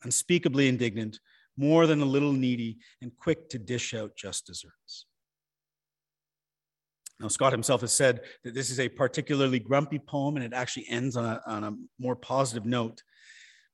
unspeakably 0.04 0.68
indignant, 0.68 1.18
more 1.56 1.86
than 1.86 2.02
a 2.02 2.04
little 2.04 2.32
needy, 2.32 2.76
and 3.00 3.16
quick 3.16 3.48
to 3.48 3.58
dish 3.58 3.94
out 3.94 4.14
just 4.18 4.46
desserts. 4.46 5.06
Now, 7.18 7.28
Scott 7.28 7.52
himself 7.52 7.80
has 7.80 7.92
said 7.94 8.20
that 8.44 8.52
this 8.52 8.68
is 8.68 8.80
a 8.80 8.90
particularly 8.90 9.60
grumpy 9.60 9.98
poem 9.98 10.36
and 10.36 10.44
it 10.44 10.52
actually 10.52 10.86
ends 10.90 11.16
on 11.16 11.24
a, 11.24 11.40
on 11.46 11.64
a 11.64 11.72
more 11.98 12.16
positive 12.16 12.66
note. 12.66 13.02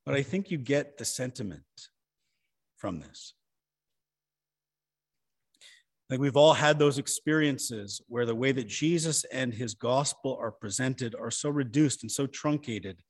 But 0.06 0.14
I 0.14 0.22
think 0.22 0.52
you 0.52 0.58
get 0.58 0.98
the 0.98 1.04
sentiment 1.04 1.64
from 2.76 3.00
this. 3.00 3.34
Like 6.12 6.20
we've 6.20 6.36
all 6.36 6.52
had 6.52 6.78
those 6.78 6.98
experiences 6.98 8.02
where 8.06 8.26
the 8.26 8.34
way 8.34 8.52
that 8.52 8.66
Jesus 8.66 9.24
and 9.32 9.50
his 9.50 9.72
gospel 9.72 10.36
are 10.38 10.50
presented 10.50 11.14
are 11.14 11.30
so 11.30 11.48
reduced 11.48 12.02
and 12.02 12.12
so 12.12 12.26
truncated 12.26 13.00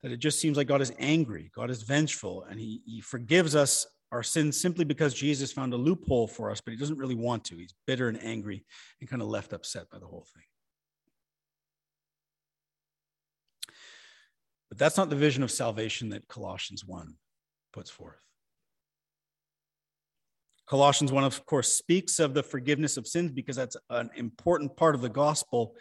that 0.00 0.12
it 0.12 0.18
just 0.18 0.38
seems 0.38 0.56
like 0.56 0.68
God 0.68 0.80
is 0.80 0.92
angry, 1.00 1.50
God 1.56 1.70
is 1.70 1.82
vengeful, 1.82 2.44
and 2.48 2.60
he, 2.60 2.82
he 2.86 3.00
forgives 3.00 3.56
us 3.56 3.84
our 4.12 4.22
sins 4.22 4.60
simply 4.60 4.84
because 4.84 5.12
Jesus 5.12 5.50
found 5.50 5.74
a 5.74 5.76
loophole 5.76 6.28
for 6.28 6.52
us, 6.52 6.60
but 6.60 6.70
he 6.70 6.78
doesn't 6.78 6.98
really 6.98 7.16
want 7.16 7.42
to. 7.46 7.56
He's 7.56 7.74
bitter 7.84 8.06
and 8.06 8.22
angry 8.22 8.64
and 9.00 9.10
kind 9.10 9.22
of 9.22 9.26
left 9.26 9.52
upset 9.52 9.90
by 9.90 9.98
the 9.98 10.06
whole 10.06 10.28
thing. 10.32 10.44
But 14.68 14.78
that's 14.78 14.96
not 14.96 15.10
the 15.10 15.16
vision 15.16 15.42
of 15.42 15.50
salvation 15.50 16.10
that 16.10 16.28
Colossians 16.28 16.84
1 16.84 17.12
puts 17.72 17.90
forth. 17.90 18.20
Colossians 20.66 21.12
1, 21.12 21.24
of 21.24 21.46
course, 21.46 21.72
speaks 21.72 22.18
of 22.18 22.34
the 22.34 22.42
forgiveness 22.42 22.96
of 22.96 23.06
sins 23.06 23.30
because 23.30 23.56
that's 23.56 23.76
an 23.90 24.10
important 24.16 24.76
part 24.76 24.94
of 24.94 25.00
the 25.00 25.08
gospel. 25.08 25.76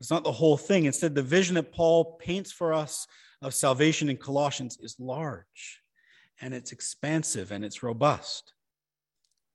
It's 0.00 0.10
not 0.10 0.24
the 0.24 0.32
whole 0.32 0.56
thing. 0.56 0.84
Instead, 0.84 1.14
the 1.14 1.22
vision 1.22 1.54
that 1.54 1.72
Paul 1.72 2.16
paints 2.20 2.52
for 2.52 2.72
us 2.72 3.06
of 3.42 3.54
salvation 3.54 4.10
in 4.10 4.16
Colossians 4.16 4.78
is 4.80 4.96
large 4.98 5.80
and 6.40 6.54
it's 6.54 6.72
expansive 6.72 7.50
and 7.50 7.64
it's 7.64 7.82
robust. 7.82 8.52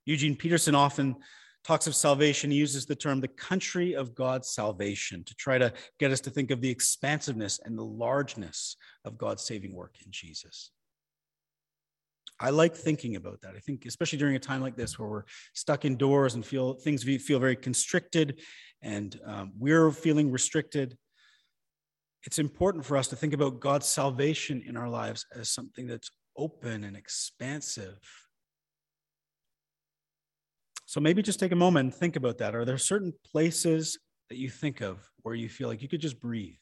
Eugene 0.05 0.35
Peterson 0.35 0.75
often 0.75 1.15
talks 1.63 1.87
of 1.87 1.95
salvation, 1.95 2.51
he 2.51 2.57
uses 2.57 2.85
the 2.85 2.95
term 2.95 3.21
the 3.21 3.27
country 3.27 3.95
of 3.95 4.13
God's 4.13 4.49
salvation 4.49 5.23
to 5.23 5.33
try 5.35 5.57
to 5.57 5.73
get 5.99 6.11
us 6.11 6.21
to 6.21 6.29
think 6.29 6.51
of 6.51 6.61
the 6.61 6.69
expansiveness 6.69 7.59
and 7.63 7.77
the 7.77 7.83
largeness 7.83 8.77
of 9.03 9.17
God's 9.17 9.43
saving 9.43 9.73
work 9.73 9.95
in 10.05 10.11
Jesus. 10.11 10.71
I 12.39 12.49
like 12.49 12.75
thinking 12.75 13.15
about 13.15 13.41
that. 13.41 13.55
I 13.55 13.59
think, 13.59 13.85
especially 13.85 14.19
during 14.19 14.35
a 14.35 14.39
time 14.39 14.61
like 14.61 14.75
this 14.75 14.99
where 14.99 15.07
we're 15.07 15.23
stuck 15.53 15.85
indoors 15.85 16.35
and 16.35 16.45
feel 16.45 16.73
things 16.73 17.03
feel 17.03 17.39
very 17.39 17.55
constricted 17.55 18.41
and 18.81 19.19
um, 19.25 19.53
we're 19.57 19.91
feeling 19.91 20.31
restricted, 20.31 20.97
it's 22.23 22.39
important 22.39 22.85
for 22.85 22.97
us 22.97 23.07
to 23.09 23.15
think 23.15 23.33
about 23.33 23.59
God's 23.59 23.87
salvation 23.87 24.63
in 24.67 24.75
our 24.75 24.89
lives 24.89 25.25
as 25.35 25.49
something 25.49 25.87
that's 25.87 26.09
open 26.37 26.83
and 26.83 26.97
expansive 26.97 27.99
so 30.95 31.01
maybe 31.01 31.21
just 31.21 31.39
take 31.39 31.51
a 31.51 31.57
moment 31.57 31.85
and 31.85 31.93
think 31.93 32.15
about 32.15 32.37
that. 32.37 32.55
Are 32.55 32.63
there 32.63 32.77
certain 32.77 33.11
places 33.29 33.97
that 34.29 34.37
you 34.37 34.49
think 34.49 34.81
of 34.81 35.09
where 35.23 35.35
you 35.35 35.49
feel 35.49 35.67
like 35.67 35.81
you 35.81 35.89
could 35.89 35.99
just 35.99 36.21
breathe 36.21 36.55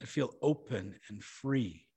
and 0.00 0.08
feel 0.08 0.30
open 0.42 0.94
and 1.08 1.20
free? 1.20 1.87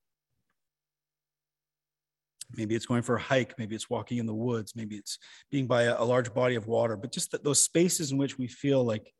Maybe 2.55 2.75
it's 2.75 2.85
going 2.85 3.01
for 3.01 3.15
a 3.15 3.21
hike. 3.21 3.57
Maybe 3.57 3.75
it's 3.75 3.89
walking 3.89 4.17
in 4.17 4.25
the 4.25 4.33
woods. 4.33 4.75
Maybe 4.75 4.95
it's 4.95 5.17
being 5.49 5.67
by 5.67 5.83
a, 5.83 6.01
a 6.01 6.03
large 6.03 6.33
body 6.33 6.55
of 6.55 6.67
water. 6.67 6.97
But 6.97 7.11
just 7.11 7.35
those 7.43 7.61
spaces 7.61 8.11
in 8.11 8.17
which 8.17 8.37
we 8.37 8.47
feel 8.47 8.83
like 8.83 9.13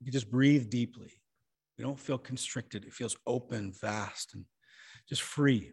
we 0.00 0.06
can 0.06 0.12
just 0.12 0.30
breathe 0.30 0.70
deeply. 0.70 1.12
We 1.78 1.84
don't 1.84 1.98
feel 1.98 2.18
constricted. 2.18 2.84
It 2.84 2.92
feels 2.92 3.16
open, 3.26 3.72
vast, 3.80 4.34
and 4.34 4.44
just 5.08 5.22
free. 5.22 5.72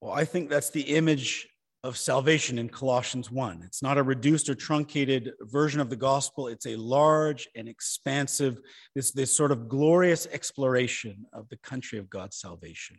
Well, 0.00 0.12
I 0.12 0.24
think 0.24 0.50
that's 0.50 0.70
the 0.70 0.82
image 0.82 1.48
of 1.84 1.98
salvation 1.98 2.58
in 2.58 2.70
Colossians 2.70 3.30
1. 3.30 3.62
It's 3.62 3.82
not 3.82 3.98
a 3.98 4.02
reduced 4.02 4.48
or 4.48 4.54
truncated 4.54 5.32
version 5.42 5.80
of 5.80 5.90
the 5.90 5.96
gospel, 5.96 6.48
it's 6.48 6.66
a 6.66 6.76
large 6.76 7.46
and 7.54 7.68
expansive, 7.68 8.58
this, 8.94 9.12
this 9.12 9.36
sort 9.36 9.52
of 9.52 9.68
glorious 9.68 10.26
exploration 10.32 11.26
of 11.34 11.46
the 11.50 11.58
country 11.58 11.98
of 11.98 12.08
God's 12.08 12.38
salvation. 12.38 12.96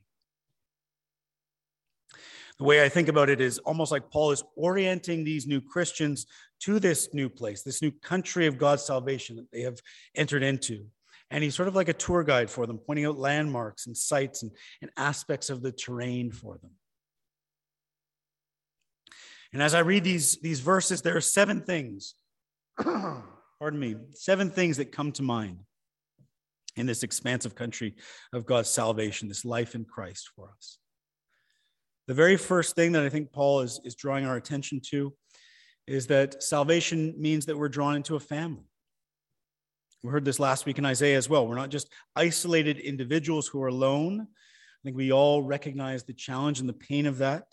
The 2.59 2.63
way 2.63 2.85
I 2.85 2.89
think 2.89 3.07
about 3.07 3.27
it 3.27 3.41
is 3.41 3.57
almost 3.57 3.91
like 3.91 4.11
Paul 4.11 4.29
is 4.31 4.43
orienting 4.55 5.23
these 5.23 5.47
new 5.47 5.61
Christians 5.61 6.27
to 6.61 6.79
this 6.79 7.09
new 7.11 7.27
place, 7.27 7.63
this 7.63 7.81
new 7.81 7.91
country 7.91 8.45
of 8.45 8.59
God's 8.59 8.85
salvation 8.85 9.35
that 9.37 9.51
they 9.51 9.61
have 9.61 9.79
entered 10.15 10.43
into. 10.43 10.85
And 11.31 11.43
he's 11.43 11.55
sort 11.55 11.67
of 11.67 11.75
like 11.75 11.89
a 11.89 11.93
tour 11.93 12.23
guide 12.23 12.51
for 12.51 12.67
them, 12.67 12.77
pointing 12.77 13.07
out 13.07 13.17
landmarks 13.17 13.87
and 13.87 13.97
sites 13.97 14.43
and, 14.43 14.51
and 14.83 14.91
aspects 14.95 15.49
of 15.49 15.63
the 15.63 15.71
terrain 15.71 16.31
for 16.31 16.59
them. 16.59 16.71
And 19.55 19.63
as 19.63 19.74
I 19.74 19.79
read 19.79 20.03
these, 20.03 20.35
these 20.41 20.59
verses, 20.59 21.01
there 21.01 21.15
are 21.15 21.21
seven 21.21 21.62
things, 21.62 22.15
pardon 22.77 23.79
me, 23.79 23.95
seven 24.12 24.51
things 24.51 24.75
that 24.75 24.91
come 24.91 25.13
to 25.13 25.24
mind 25.24 25.59
in 26.75 26.85
this 26.85 27.03
expansive 27.03 27.55
country 27.55 27.95
of 28.33 28.45
God's 28.45 28.69
salvation, 28.69 29.29
this 29.29 29.45
life 29.45 29.74
in 29.74 29.85
Christ 29.85 30.29
for 30.35 30.50
us. 30.57 30.77
The 32.07 32.13
very 32.13 32.35
first 32.35 32.75
thing 32.75 32.91
that 32.91 33.05
I 33.05 33.07
think 33.07 33.31
Paul 33.31 33.62
is, 33.62 33.79
is 33.85 33.95
drawing 33.95 34.25
our 34.25 34.35
attention 34.35 34.81
to 34.89 35.13
is 35.88 36.07
that 36.07 36.43
salvation 36.43 37.15
means 37.17 37.45
that 37.45 37.57
we're 37.57 37.69
drawn 37.69 37.95
into 37.95 38.17
a 38.17 38.19
family. 38.19 38.65
We 40.03 40.12
heard 40.12 40.25
this 40.25 40.38
last 40.38 40.65
week 40.65 40.79
in 40.79 40.85
Isaiah 40.85 41.17
as 41.17 41.29
well. 41.29 41.47
We're 41.47 41.55
not 41.55 41.69
just 41.69 41.88
isolated 42.13 42.79
individuals 42.79 43.47
who 43.47 43.63
are 43.63 43.69
alone. 43.69 44.19
I 44.19 44.81
think 44.83 44.97
we 44.97 45.13
all 45.13 45.43
recognize 45.43 46.03
the 46.03 46.12
challenge 46.12 46.59
and 46.59 46.67
the 46.67 46.74
pain 46.74 47.05
of 47.05 47.19
that. 47.19 47.45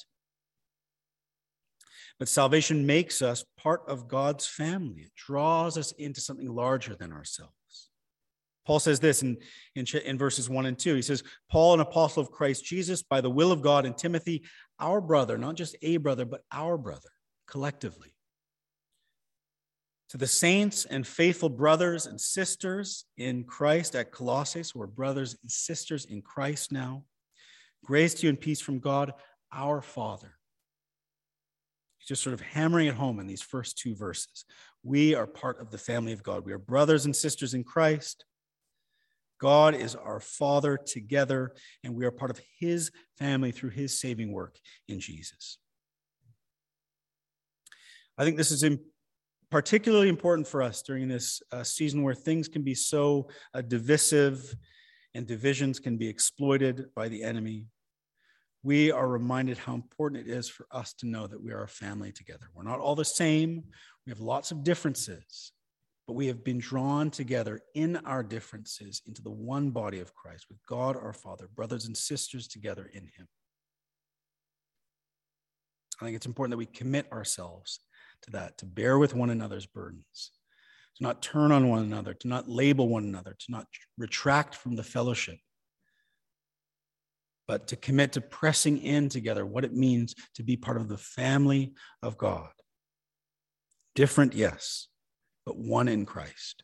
But 2.23 2.29
salvation 2.29 2.87
makes 2.87 3.21
us 3.21 3.45
part 3.59 3.83
of 3.89 4.07
God's 4.07 4.47
family. 4.47 5.01
It 5.01 5.11
draws 5.17 5.77
us 5.77 5.91
into 5.91 6.21
something 6.21 6.47
larger 6.47 6.95
than 6.95 7.13
ourselves. 7.13 7.91
Paul 8.65 8.79
says 8.79 9.01
this 9.01 9.25
in, 9.25 9.39
in, 9.75 9.87
in, 10.05 10.19
verses 10.19 10.49
1 10.49 10.67
and 10.67 10.79
2. 10.79 10.95
He 10.95 11.03
says, 11.03 11.25
Paul, 11.51 11.75
an 11.75 11.81
apostle 11.81 12.23
of 12.23 12.31
Christ 12.31 12.65
Jesus, 12.65 13.03
by 13.03 13.21
the 13.21 13.29
will 13.29 13.51
of 13.51 13.61
God, 13.61 13.87
and 13.87 13.99
Timothy, 13.99 14.45
our 14.79 15.01
brother, 15.01 15.37
not 15.37 15.57
just 15.57 15.75
a 15.83 15.97
brother, 15.97 16.25
but 16.25 16.43
our 16.53 16.79
brother, 16.79 17.11
collectively. 17.49 18.15
To 20.11 20.17
the 20.17 20.29
saints 20.29 20.85
and 20.85 21.05
faithful 21.05 21.49
brothers 21.49 22.07
and 22.07 22.21
sisters 22.21 23.05
in 23.17 23.43
Christ 23.43 23.97
at 23.97 24.13
Colossae, 24.13 24.63
so 24.63 24.79
we're 24.79 24.87
brothers 24.87 25.37
and 25.43 25.51
sisters 25.51 26.05
in 26.05 26.23
Christ 26.23 26.71
now. 26.71 27.03
Grace 27.85 28.15
to 28.15 28.27
you 28.27 28.29
and 28.29 28.41
peace 28.41 28.61
from 28.61 28.79
God, 28.79 29.13
our 29.53 29.83
Father 29.83 30.37
He's 32.03 32.09
just 32.09 32.23
sort 32.25 32.35
of 32.35 32.41
hammering 32.41 32.89
it 32.89 32.95
home 32.95 33.21
in 33.21 33.29
these 33.29 33.43
first 33.43 33.79
two 33.79 33.95
verses. 33.95 34.45
We 34.83 35.15
are 35.15 35.27
part 35.27 35.61
of 35.61 35.71
the 35.71 35.79
family 35.79 36.13
of 36.13 36.25
God. 36.25 36.45
We 36.45 36.53
are 36.53 36.59
brothers 36.59 37.05
and 37.05 37.15
sisters 37.15 37.55
in 37.55 37.63
Christ. 37.63 38.25
God 39.41 39.77
is 39.77 39.95
our 39.95 40.19
Father 40.19 40.77
together, 40.77 41.53
and 41.85 41.95
we 41.95 42.05
are 42.05 42.11
part 42.11 42.33
of 42.33 42.41
His 42.59 42.91
family 43.19 43.53
through 43.53 43.71
His 43.71 44.01
saving 44.01 44.33
work 44.33 44.59
in 44.89 44.99
Jesus. 44.99 45.59
I 48.19 48.25
think 48.25 48.37
this 48.37 48.51
is 48.51 48.65
particularly 49.51 50.09
important 50.09 50.49
for 50.49 50.61
us 50.61 50.83
during 50.83 51.07
this 51.07 51.41
uh, 51.53 51.63
season 51.63 52.03
where 52.03 52.15
things 52.15 52.49
can 52.49 52.63
be 52.63 52.75
so 52.75 53.29
uh, 53.55 53.63
divisive 53.63 54.57
and 55.15 55.25
divisions 55.25 55.79
can 55.79 55.97
be 55.97 56.09
exploited 56.09 56.87
by 56.97 57.09
the 57.09 57.23
enemy 57.23 57.67
we 58.63 58.93
are 58.93 59.09
reminded 59.09 59.59
how 59.59 59.75
important 59.75 60.27
it 60.27 60.31
is 60.31 60.49
for 60.49 60.67
us 60.71 60.93
to 60.95 61.07
know 61.07 61.27
that 61.27 61.43
we 61.43 61.53
are 61.53 61.65
a 61.65 61.69
family 61.69 62.13
together. 62.13 62.47
We're 62.55 62.63
not 62.63 62.79
all 62.79 62.95
the 62.95 63.05
same, 63.05 63.65
we 64.07 64.11
have 64.11 64.21
lots 64.21 64.51
of 64.51 64.63
differences, 64.65 65.53
but 66.07 66.15
we 66.15 66.27
have 66.29 66.45
been 66.45 66.59
drawn 66.59 67.11
together 67.11 67.61
in 67.75 67.97
our 67.99 68.23
differences 68.23 69.03
into 69.07 69.23
the 69.23 69.31
one 69.31 69.71
body 69.71 70.01
of 70.01 70.15
Christ 70.15 70.47
with 70.49 70.59
God 70.67 70.97
our 70.97 71.13
Father, 71.13 71.49
brothers 71.55 71.87
and 71.87 71.97
sisters 71.97 72.47
together 72.47 72.89
in 72.93 73.03
Him. 73.03 73.29
I 76.01 76.05
think 76.05 76.17
it's 76.17 76.27
important 76.27 76.53
that 76.53 76.59
we 76.59 76.67
commit 76.67 77.11
ourselves 77.13 77.81
to 78.23 78.31
that, 78.33 78.59
to 78.59 78.67
bear 78.67 78.99
with 78.99 79.15
one 79.15 79.31
another's 79.31 79.67
burdens, 79.67 80.33
to 80.97 81.03
not 81.03 81.23
turn 81.23 81.53
on 81.53 81.69
one 81.69 81.83
another, 81.83 82.15
to 82.15 82.29
not 82.29 82.49
label 82.49 82.89
one 82.89 83.05
another, 83.05 83.37
to 83.39 83.47
not 83.51 83.67
retract 83.99 84.55
from 84.55 84.77
the 84.77 84.83
fellowship 84.83 85.39
but 87.47 87.67
to 87.69 87.77
commit 87.77 88.13
to 88.13 88.21
pressing 88.21 88.79
in 88.79 89.09
together 89.09 89.45
what 89.45 89.65
it 89.65 89.75
means 89.75 90.15
to 90.35 90.43
be 90.43 90.57
part 90.57 90.77
of 90.77 90.89
the 90.89 90.99
family 90.99 91.73
of 92.03 92.17
God. 92.17 92.51
Different, 93.95 94.35
yes, 94.35 94.89
but 95.45 95.57
one 95.57 95.89
in 95.89 96.07
Christ. 96.07 96.63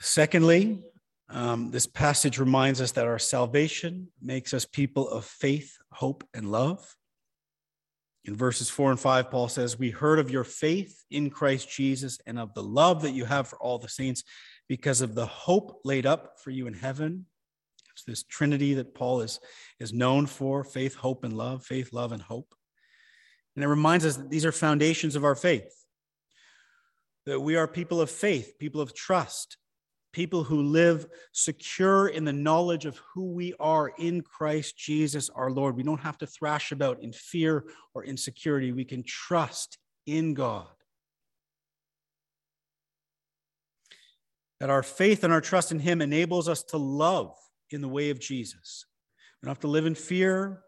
Secondly, 0.00 0.82
um, 1.28 1.70
this 1.70 1.86
passage 1.86 2.38
reminds 2.38 2.80
us 2.80 2.90
that 2.92 3.06
our 3.06 3.18
salvation 3.18 4.08
makes 4.20 4.52
us 4.52 4.64
people 4.64 5.08
of 5.08 5.24
faith, 5.24 5.76
hope, 5.92 6.24
and 6.34 6.50
love. 6.50 6.96
In 8.24 8.36
verses 8.36 8.70
four 8.70 8.90
and 8.90 9.00
five, 9.00 9.30
Paul 9.30 9.48
says, 9.48 9.78
We 9.78 9.90
heard 9.90 10.18
of 10.18 10.30
your 10.30 10.44
faith 10.44 11.04
in 11.10 11.30
Christ 11.30 11.68
Jesus 11.68 12.20
and 12.26 12.38
of 12.38 12.54
the 12.54 12.62
love 12.62 13.02
that 13.02 13.12
you 13.12 13.24
have 13.24 13.48
for 13.48 13.58
all 13.58 13.78
the 13.78 13.88
saints 13.88 14.22
because 14.68 15.00
of 15.00 15.14
the 15.14 15.26
hope 15.26 15.80
laid 15.84 16.06
up 16.06 16.38
for 16.38 16.50
you 16.50 16.66
in 16.68 16.74
heaven. 16.74 17.26
It's 17.92 18.04
this 18.04 18.22
trinity 18.22 18.74
that 18.74 18.94
Paul 18.94 19.22
is, 19.22 19.40
is 19.80 19.92
known 19.92 20.26
for 20.26 20.62
faith, 20.62 20.94
hope, 20.94 21.24
and 21.24 21.36
love, 21.36 21.64
faith, 21.64 21.92
love, 21.92 22.12
and 22.12 22.22
hope. 22.22 22.54
And 23.54 23.64
it 23.64 23.68
reminds 23.68 24.06
us 24.06 24.16
that 24.16 24.30
these 24.30 24.46
are 24.46 24.52
foundations 24.52 25.16
of 25.16 25.24
our 25.24 25.34
faith, 25.34 25.84
that 27.26 27.40
we 27.40 27.56
are 27.56 27.66
people 27.66 28.00
of 28.00 28.10
faith, 28.10 28.54
people 28.58 28.80
of 28.80 28.94
trust, 28.94 29.58
people 30.12 30.44
who 30.44 30.62
live 30.62 31.06
secure 31.32 32.08
in 32.08 32.24
the 32.24 32.32
knowledge 32.32 32.84
of 32.84 32.98
who 32.98 33.32
we 33.32 33.54
are 33.58 33.92
in 33.98 34.20
Christ 34.20 34.76
Jesus 34.76 35.30
our 35.30 35.50
Lord. 35.50 35.76
We 35.76 35.82
don't 35.82 36.00
have 36.00 36.18
to 36.18 36.26
thrash 36.26 36.72
about 36.72 37.02
in 37.02 37.12
fear 37.12 37.64
or 37.94 38.04
insecurity. 38.04 38.72
We 38.72 38.84
can 38.84 39.02
trust 39.02 39.78
in 40.06 40.34
God. 40.34 40.66
That 44.60 44.70
our 44.70 44.82
faith 44.82 45.24
and 45.24 45.32
our 45.32 45.40
trust 45.40 45.72
in 45.72 45.80
Him 45.80 46.00
enables 46.00 46.48
us 46.48 46.62
to 46.64 46.76
love 46.76 47.36
in 47.70 47.80
the 47.80 47.88
way 47.88 48.10
of 48.10 48.20
Jesus. 48.20 48.86
We 49.40 49.46
don't 49.46 49.56
have 49.56 49.60
to 49.60 49.68
live 49.68 49.86
in 49.86 49.94
fear. 49.94 50.62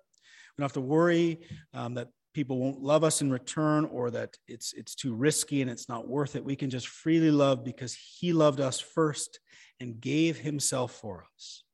We 0.56 0.62
don't 0.62 0.64
have 0.64 0.72
to 0.72 0.80
worry 0.80 1.46
um, 1.72 1.94
that 1.94 2.08
people 2.34 2.58
won't 2.58 2.82
love 2.82 3.04
us 3.04 3.22
in 3.22 3.30
return 3.30 3.84
or 3.86 4.10
that 4.10 4.36
it's 4.46 4.72
it's 4.74 4.94
too 4.94 5.14
risky 5.14 5.62
and 5.62 5.70
it's 5.70 5.88
not 5.88 6.08
worth 6.08 6.36
it 6.36 6.44
we 6.44 6.56
can 6.56 6.68
just 6.68 6.88
freely 6.88 7.30
love 7.30 7.64
because 7.64 7.94
he 7.94 8.32
loved 8.32 8.60
us 8.60 8.80
first 8.80 9.40
and 9.80 10.00
gave 10.00 10.36
himself 10.38 10.92
for 10.92 11.24
us 11.34 11.64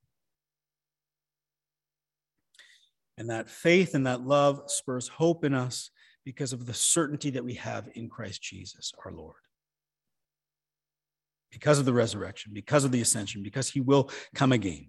and 3.20 3.28
that 3.28 3.50
faith 3.50 3.94
and 3.94 4.06
that 4.06 4.22
love 4.22 4.62
spurs 4.68 5.08
hope 5.08 5.44
in 5.44 5.52
us 5.52 5.90
because 6.24 6.52
of 6.52 6.66
the 6.66 6.74
certainty 6.74 7.30
that 7.30 7.44
we 7.44 7.54
have 7.54 7.88
in 7.94 8.08
Christ 8.08 8.42
Jesus, 8.42 8.92
our 9.04 9.12
Lord. 9.12 9.36
Because 11.50 11.78
of 11.78 11.84
the 11.84 11.92
resurrection, 11.92 12.52
because 12.54 12.84
of 12.84 12.92
the 12.92 13.00
ascension, 13.00 13.42
because 13.42 13.68
he 13.68 13.80
will 13.80 14.10
come 14.34 14.52
again. 14.52 14.88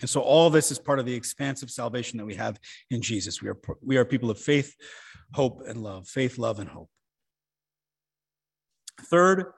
And 0.00 0.10
so 0.10 0.20
all 0.20 0.50
this 0.50 0.70
is 0.70 0.78
part 0.78 0.98
of 0.98 1.06
the 1.06 1.14
expansive 1.14 1.70
salvation 1.70 2.18
that 2.18 2.26
we 2.26 2.34
have 2.34 2.60
in 2.90 3.00
Jesus. 3.00 3.40
We 3.40 3.48
are, 3.48 3.58
we 3.82 3.96
are 3.96 4.04
people 4.04 4.30
of 4.30 4.38
faith, 4.38 4.74
hope, 5.32 5.62
and 5.66 5.82
love. 5.82 6.06
Faith, 6.06 6.36
love, 6.36 6.58
and 6.58 6.68
hope. 6.68 6.90
Third, 9.02 9.52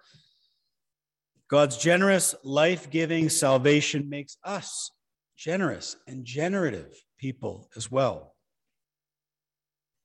God's 1.49 1.77
generous, 1.77 2.35
life 2.45 2.91
giving 2.91 3.29
salvation 3.29 4.09
makes 4.09 4.37
us 4.45 4.93
generous 5.37 5.97
and 6.07 6.25
generative 6.25 6.95
people 7.19 7.69
as 7.77 7.91
well. 7.91 8.35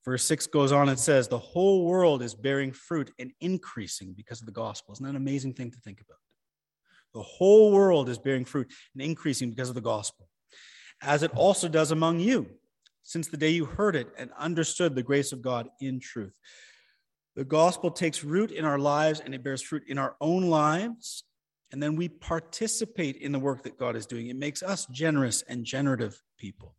Verse 0.05 0.23
6 0.25 0.47
goes 0.47 0.71
on 0.71 0.89
and 0.89 0.99
says, 0.99 1.27
The 1.27 1.37
whole 1.37 1.85
world 1.85 2.21
is 2.21 2.35
bearing 2.35 2.71
fruit 2.71 3.11
and 3.19 3.31
increasing 3.39 4.13
because 4.13 4.41
of 4.41 4.45
the 4.45 4.51
gospel. 4.51 4.93
Isn't 4.93 5.05
that 5.05 5.11
an 5.11 5.15
amazing 5.15 5.53
thing 5.53 5.71
to 5.71 5.79
think 5.79 6.01
about? 6.01 6.19
The 7.13 7.21
whole 7.21 7.71
world 7.71 8.09
is 8.09 8.17
bearing 8.17 8.45
fruit 8.45 8.71
and 8.93 9.03
increasing 9.03 9.49
because 9.49 9.69
of 9.69 9.75
the 9.75 9.81
gospel, 9.81 10.27
as 11.01 11.23
it 11.23 11.31
also 11.35 11.67
does 11.67 11.91
among 11.91 12.19
you, 12.19 12.47
since 13.03 13.27
the 13.27 13.37
day 13.37 13.49
you 13.49 13.65
heard 13.65 13.95
it 13.95 14.07
and 14.17 14.31
understood 14.37 14.95
the 14.95 15.03
grace 15.03 15.31
of 15.31 15.41
God 15.41 15.69
in 15.79 15.99
truth. 15.99 16.33
The 17.35 17.43
gospel 17.43 17.91
takes 17.91 18.23
root 18.23 18.51
in 18.51 18.65
our 18.65 18.79
lives 18.79 19.19
and 19.19 19.33
it 19.33 19.43
bears 19.43 19.61
fruit 19.61 19.83
in 19.87 19.97
our 19.97 20.15
own 20.21 20.43
lives. 20.43 21.23
And 21.71 21.81
then 21.81 21.95
we 21.95 22.07
participate 22.07 23.15
in 23.15 23.31
the 23.31 23.39
work 23.39 23.63
that 23.63 23.79
God 23.79 23.95
is 23.95 24.05
doing. 24.05 24.27
It 24.27 24.35
makes 24.35 24.61
us 24.61 24.85
generous 24.91 25.41
and 25.47 25.65
generative 25.65 26.21
people. 26.37 26.75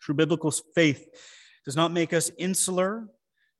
True 0.00 0.14
biblical 0.14 0.52
faith 0.76 1.08
does 1.64 1.74
not 1.74 1.90
make 1.90 2.12
us 2.12 2.30
insular, 2.38 3.08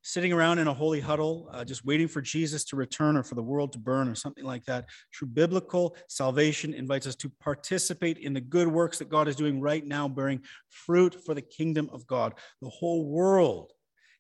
sitting 0.07 0.33
around 0.33 0.61
in 0.61 0.69
a 0.69 0.73
holy 0.73 1.01
huddle, 1.01 1.49
uh, 1.53 1.65
just 1.65 1.85
waiting 1.85 2.07
for 2.07 2.21
Jesus 2.21 2.63
to 2.63 2.77
return 2.77 3.17
or 3.17 3.25
for 3.25 3.35
the 3.35 3.43
world 3.43 3.73
to 3.73 3.79
burn 3.81 4.07
or 4.07 4.15
something 4.15 4.45
like 4.45 4.65
that. 4.65 4.87
True 5.13 5.27
biblical 5.27 5.97
salvation 6.09 6.73
invites 6.73 7.09
us 7.09 7.17
to 7.17 7.29
participate 7.41 8.17
in 8.19 8.33
the 8.33 8.41
good 8.41 8.69
works 8.69 8.99
that 8.99 9.09
God 9.09 9.27
is 9.27 9.35
doing 9.35 9.61
right 9.61 9.85
now, 9.85 10.07
bearing 10.07 10.43
fruit 10.69 11.17
for 11.27 11.35
the 11.35 11.43
kingdom 11.43 11.91
of 11.93 12.07
God. 12.07 12.35
The 12.63 12.69
whole 12.69 13.05
world 13.05 13.73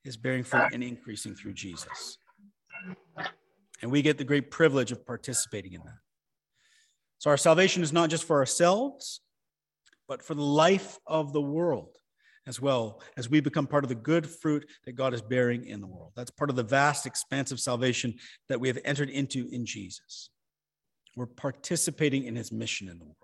is 0.05 0.17
bearing 0.17 0.43
fruit 0.43 0.71
and 0.73 0.83
increasing 0.83 1.37
through 1.37 1.53
Jesus. 1.53 2.19
And 3.81 3.89
we 3.89 4.03
get 4.03 4.19
the 4.19 4.25
great 4.25 4.51
privilege 4.51 4.91
of 4.91 5.07
participating 5.07 5.75
in 5.75 5.83
that. 5.85 5.99
So 7.19 7.31
our 7.31 7.37
salvation 7.37 7.85
is 7.85 7.93
not 7.93 8.11
just 8.11 8.25
for 8.25 8.39
ourselves, 8.39 9.21
but 10.09 10.21
for 10.21 10.35
the 10.35 10.43
life 10.43 10.99
of 11.07 11.33
the 11.33 11.41
world 11.41 11.97
as 12.47 12.61
well 12.61 13.01
as 13.17 13.29
we 13.29 13.41
become 13.41 13.67
part 13.67 13.85
of 13.85 13.89
the 13.89 13.95
good 13.95 14.29
fruit 14.29 14.69
that 14.85 14.93
God 14.93 15.15
is 15.15 15.23
bearing 15.23 15.67
in 15.67 15.81
the 15.81 15.87
world. 15.87 16.13
That's 16.15 16.31
part 16.31 16.51
of 16.51 16.57
the 16.57 16.63
vast 16.63 17.07
expanse 17.07 17.51
of 17.51 17.61
salvation 17.61 18.15
that 18.49 18.61
we 18.61 18.69
have 18.69 18.79
entered 18.85 19.11
into 19.11 19.49
in 19.51 19.67
Jesus. 19.67 20.31
We're 21.17 21.27
participating 21.27 22.25
in 22.25 22.37
his 22.37 22.53
mission 22.53 22.89
in 22.89 22.99
the 22.99 23.05
world. 23.05 23.17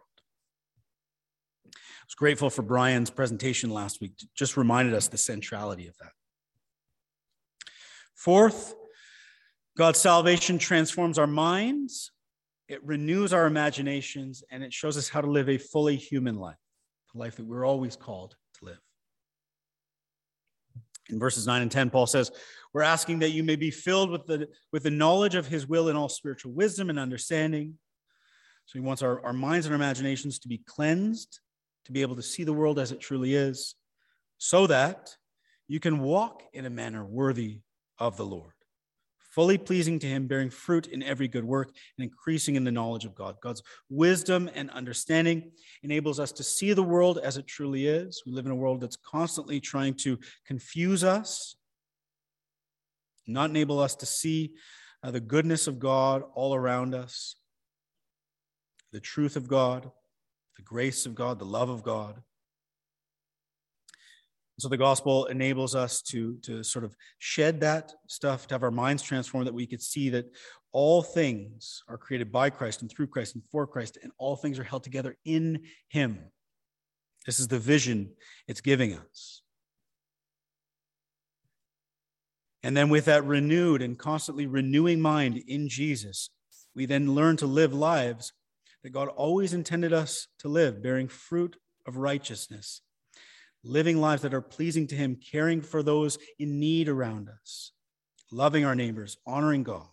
I 1.66 2.04
was 2.06 2.14
grateful 2.16 2.50
for 2.50 2.62
Brian's 2.62 3.10
presentation 3.10 3.70
last 3.70 4.00
week, 4.00 4.12
just 4.34 4.56
reminded 4.56 4.94
us 4.94 5.08
the 5.08 5.18
centrality 5.18 5.86
of 5.86 5.96
that. 5.98 6.12
Fourth, 8.14 8.74
God's 9.76 10.00
salvation 10.00 10.58
transforms 10.58 11.18
our 11.18 11.26
minds, 11.26 12.10
it 12.68 12.84
renews 12.84 13.32
our 13.32 13.46
imaginations, 13.46 14.42
and 14.50 14.62
it 14.62 14.72
shows 14.72 14.96
us 14.96 15.08
how 15.08 15.20
to 15.20 15.30
live 15.30 15.48
a 15.48 15.58
fully 15.58 15.96
human 15.96 16.36
life, 16.36 16.56
the 17.12 17.20
life 17.20 17.36
that 17.36 17.46
we're 17.46 17.64
always 17.64 17.96
called. 17.96 18.36
In 21.12 21.18
verses 21.18 21.46
9 21.46 21.62
and 21.62 21.70
10, 21.70 21.90
Paul 21.90 22.06
says, 22.06 22.30
We're 22.72 22.82
asking 22.82 23.20
that 23.20 23.30
you 23.30 23.44
may 23.44 23.56
be 23.56 23.70
filled 23.70 24.10
with 24.10 24.26
the, 24.26 24.48
with 24.72 24.82
the 24.82 24.90
knowledge 24.90 25.34
of 25.34 25.46
his 25.46 25.66
will 25.66 25.88
and 25.88 25.96
all 25.96 26.08
spiritual 26.08 26.52
wisdom 26.52 26.90
and 26.90 26.98
understanding. 26.98 27.78
So 28.66 28.78
he 28.78 28.84
wants 28.84 29.02
our, 29.02 29.22
our 29.24 29.34
minds 29.34 29.66
and 29.66 29.74
our 29.74 29.76
imaginations 29.76 30.38
to 30.40 30.48
be 30.48 30.62
cleansed, 30.66 31.40
to 31.84 31.92
be 31.92 32.02
able 32.02 32.16
to 32.16 32.22
see 32.22 32.44
the 32.44 32.52
world 32.52 32.78
as 32.78 32.90
it 32.90 33.00
truly 33.00 33.34
is, 33.34 33.74
so 34.38 34.66
that 34.66 35.14
you 35.68 35.80
can 35.80 36.00
walk 36.00 36.42
in 36.52 36.64
a 36.64 36.70
manner 36.70 37.04
worthy 37.04 37.60
of 37.98 38.16
the 38.16 38.26
Lord, 38.26 38.54
fully 39.32 39.56
pleasing 39.56 39.98
to 39.98 40.06
Him, 40.06 40.26
bearing 40.26 40.50
fruit 40.50 40.86
in 40.86 41.02
every 41.02 41.26
good 41.26 41.44
work, 41.44 41.70
and 41.96 42.04
increasing 42.04 42.54
in 42.56 42.64
the 42.64 42.70
knowledge 42.70 43.04
of 43.04 43.14
God. 43.14 43.36
God's 43.40 43.62
wisdom 43.88 44.50
and 44.54 44.70
understanding 44.70 45.52
enables 45.82 46.20
us 46.20 46.32
to 46.32 46.42
see 46.42 46.72
the 46.72 46.82
world 46.82 47.18
as 47.18 47.36
it 47.36 47.46
truly 47.46 47.86
is. 47.86 48.22
We 48.26 48.32
live 48.32 48.46
in 48.46 48.52
a 48.52 48.56
world 48.56 48.80
that's 48.80 48.96
constantly 48.96 49.58
trying 49.58 49.94
to 49.94 50.18
confuse 50.46 51.02
us, 51.02 51.56
not 53.26 53.50
enable 53.50 53.78
us 53.78 53.94
to 53.96 54.06
see 54.06 54.52
uh, 55.02 55.10
the 55.10 55.20
goodness 55.20 55.66
of 55.66 55.78
God 55.78 56.22
all 56.34 56.54
around 56.54 56.94
us, 56.94 57.36
the 58.92 59.00
truth 59.00 59.36
of 59.36 59.48
God, 59.48 59.90
the 60.56 60.62
grace 60.62 61.06
of 61.06 61.14
God, 61.14 61.38
the 61.38 61.46
love 61.46 61.70
of 61.70 61.82
God. 61.82 62.22
So 64.62 64.68
the 64.68 64.76
gospel 64.76 65.26
enables 65.26 65.74
us 65.74 66.00
to, 66.02 66.36
to 66.42 66.62
sort 66.62 66.84
of 66.84 66.94
shed 67.18 67.58
that 67.62 67.94
stuff, 68.06 68.46
to 68.46 68.54
have 68.54 68.62
our 68.62 68.70
minds 68.70 69.02
transformed, 69.02 69.48
that 69.48 69.54
we 69.54 69.66
could 69.66 69.82
see 69.82 70.08
that 70.10 70.26
all 70.70 71.02
things 71.02 71.82
are 71.88 71.98
created 71.98 72.30
by 72.30 72.48
Christ 72.48 72.80
and 72.80 72.88
through 72.88 73.08
Christ 73.08 73.34
and 73.34 73.42
for 73.50 73.66
Christ, 73.66 73.98
and 74.00 74.12
all 74.18 74.36
things 74.36 74.60
are 74.60 74.62
held 74.62 74.84
together 74.84 75.16
in 75.24 75.64
Him. 75.88 76.20
This 77.26 77.40
is 77.40 77.48
the 77.48 77.58
vision 77.58 78.12
it's 78.46 78.60
giving 78.60 78.94
us. 78.94 79.42
And 82.62 82.76
then, 82.76 82.88
with 82.88 83.06
that 83.06 83.24
renewed 83.24 83.82
and 83.82 83.98
constantly 83.98 84.46
renewing 84.46 85.00
mind 85.00 85.42
in 85.48 85.68
Jesus, 85.68 86.30
we 86.72 86.86
then 86.86 87.16
learn 87.16 87.36
to 87.38 87.46
live 87.46 87.74
lives 87.74 88.32
that 88.84 88.90
God 88.90 89.08
always 89.08 89.54
intended 89.54 89.92
us 89.92 90.28
to 90.38 90.46
live, 90.46 90.84
bearing 90.84 91.08
fruit 91.08 91.56
of 91.84 91.96
righteousness 91.96 92.80
living 93.64 94.00
lives 94.00 94.22
that 94.22 94.34
are 94.34 94.40
pleasing 94.40 94.86
to 94.88 94.94
Him, 94.94 95.18
caring 95.30 95.60
for 95.60 95.82
those 95.82 96.18
in 96.38 96.58
need 96.58 96.88
around 96.88 97.28
us, 97.28 97.72
loving 98.30 98.64
our 98.64 98.74
neighbors, 98.74 99.16
honoring 99.26 99.62
God, 99.62 99.86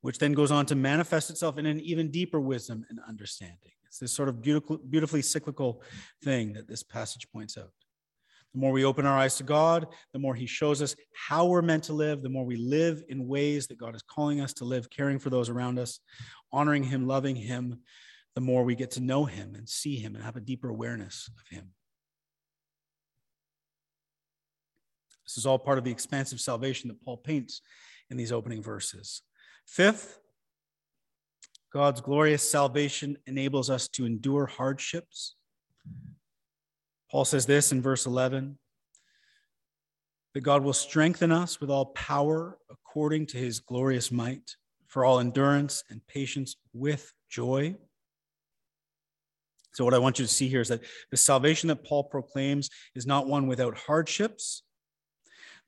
which 0.00 0.18
then 0.18 0.32
goes 0.32 0.50
on 0.50 0.66
to 0.66 0.74
manifest 0.74 1.30
itself 1.30 1.58
in 1.58 1.66
an 1.66 1.80
even 1.80 2.10
deeper 2.10 2.40
wisdom 2.40 2.84
and 2.88 3.00
understanding. 3.08 3.72
It's 3.86 3.98
this 3.98 4.12
sort 4.12 4.28
of 4.28 4.42
beautiful, 4.42 4.78
beautifully 4.78 5.22
cyclical 5.22 5.82
thing 6.22 6.52
that 6.52 6.68
this 6.68 6.82
passage 6.82 7.26
points 7.32 7.56
out. 7.56 7.72
The 8.54 8.60
more 8.60 8.72
we 8.72 8.84
open 8.84 9.06
our 9.06 9.16
eyes 9.16 9.36
to 9.36 9.44
God, 9.44 9.86
the 10.12 10.18
more 10.18 10.34
He 10.34 10.46
shows 10.46 10.80
us 10.82 10.94
how 11.12 11.46
we're 11.46 11.62
meant 11.62 11.84
to 11.84 11.92
live, 11.92 12.22
the 12.22 12.28
more 12.28 12.44
we 12.44 12.56
live 12.56 13.02
in 13.08 13.26
ways 13.26 13.66
that 13.66 13.78
God 13.78 13.94
is 13.94 14.02
calling 14.02 14.40
us 14.40 14.52
to 14.54 14.64
live, 14.64 14.90
caring 14.90 15.18
for 15.18 15.30
those 15.30 15.48
around 15.48 15.78
us, 15.78 16.00
honoring 16.52 16.84
Him, 16.84 17.06
loving 17.06 17.36
Him, 17.36 17.80
the 18.38 18.44
more 18.44 18.62
we 18.62 18.76
get 18.76 18.92
to 18.92 19.00
know 19.00 19.24
him 19.24 19.56
and 19.56 19.68
see 19.68 19.96
him 19.96 20.14
and 20.14 20.22
have 20.22 20.36
a 20.36 20.40
deeper 20.40 20.68
awareness 20.68 21.28
of 21.40 21.48
him. 21.48 21.70
This 25.26 25.38
is 25.38 25.44
all 25.44 25.58
part 25.58 25.76
of 25.76 25.82
the 25.82 25.90
expansive 25.90 26.38
salvation 26.38 26.86
that 26.86 27.02
Paul 27.04 27.16
paints 27.16 27.62
in 28.10 28.16
these 28.16 28.30
opening 28.30 28.62
verses. 28.62 29.22
Fifth, 29.66 30.20
God's 31.72 32.00
glorious 32.00 32.48
salvation 32.48 33.18
enables 33.26 33.70
us 33.70 33.88
to 33.88 34.06
endure 34.06 34.46
hardships. 34.46 35.34
Paul 37.10 37.24
says 37.24 37.44
this 37.44 37.72
in 37.72 37.82
verse 37.82 38.06
11 38.06 38.56
that 40.34 40.42
God 40.42 40.62
will 40.62 40.72
strengthen 40.72 41.32
us 41.32 41.60
with 41.60 41.70
all 41.70 41.86
power 41.86 42.56
according 42.70 43.26
to 43.26 43.36
his 43.36 43.58
glorious 43.58 44.12
might 44.12 44.54
for 44.86 45.04
all 45.04 45.18
endurance 45.18 45.82
and 45.90 46.06
patience 46.06 46.54
with 46.72 47.12
joy 47.28 47.74
so, 49.72 49.84
what 49.84 49.94
I 49.94 49.98
want 49.98 50.18
you 50.18 50.24
to 50.24 50.32
see 50.32 50.48
here 50.48 50.60
is 50.60 50.68
that 50.68 50.82
the 51.10 51.16
salvation 51.16 51.68
that 51.68 51.84
Paul 51.84 52.04
proclaims 52.04 52.70
is 52.94 53.06
not 53.06 53.28
one 53.28 53.46
without 53.46 53.76
hardships. 53.76 54.62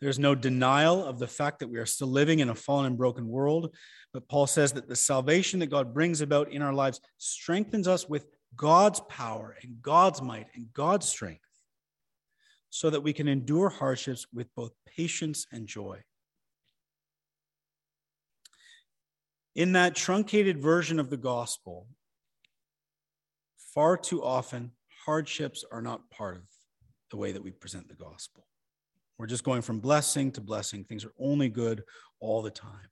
There's 0.01 0.19
no 0.19 0.35
denial 0.35 1.05
of 1.05 1.19
the 1.19 1.29
fact 1.29 1.59
that 1.59 1.69
we 1.69 1.79
are 1.79 1.87
still 1.87 2.09
living 2.09 2.39
in 2.39 2.49
a 2.49 2.55
fallen 2.55 2.87
and 2.87 2.97
broken 2.97 3.29
world. 3.29 3.75
But 4.15 4.29
Paul 4.29 4.47
says 4.47 4.73
that 4.73 4.89
the 4.89 4.97
salvation 4.97 5.61
that 5.61 5.67
God 5.67 5.93
brings 5.93 6.23
about 6.23 6.51
in 6.51 6.63
our 6.63 6.73
lives 6.73 7.01
strengthens 7.19 7.87
us 7.87 8.09
with 8.09 8.27
God's 8.57 9.01
power 9.09 9.57
and 9.63 9.83
God's 9.83 10.23
might 10.23 10.47
and 10.55 10.73
God's 10.73 11.07
strength 11.07 11.45
so 12.71 12.89
that 12.89 13.03
we 13.03 13.13
can 13.13 13.29
endure 13.29 13.69
hardships 13.69 14.27
with 14.33 14.49
both 14.55 14.73
patience 14.87 15.47
and 15.53 15.67
joy. 15.67 16.01
In 19.55 19.73
that 19.73 19.95
truncated 19.95 20.63
version 20.63 20.99
of 20.99 21.11
the 21.11 21.17
gospel, 21.17 21.87
far 23.75 23.97
too 23.97 24.23
often, 24.23 24.73
hardships 25.05 25.65
are 25.71 25.83
not 25.83 26.11
part 26.11 26.37
of 26.37 26.43
the 27.11 27.17
way 27.17 27.33
that 27.33 27.43
we 27.43 27.51
present 27.51 27.89
the 27.89 27.95
gospel. 27.95 28.47
We're 29.19 29.27
just 29.27 29.45
going 29.45 29.63
from 29.63 29.81
blessing 29.81 30.33
to 30.33 30.41
blessing. 30.41 30.85
Things 30.85 31.05
are 31.05 31.13
only 31.19 31.49
good 31.49 31.83
all 32.21 32.43
the 32.43 32.51
time. 32.51 32.89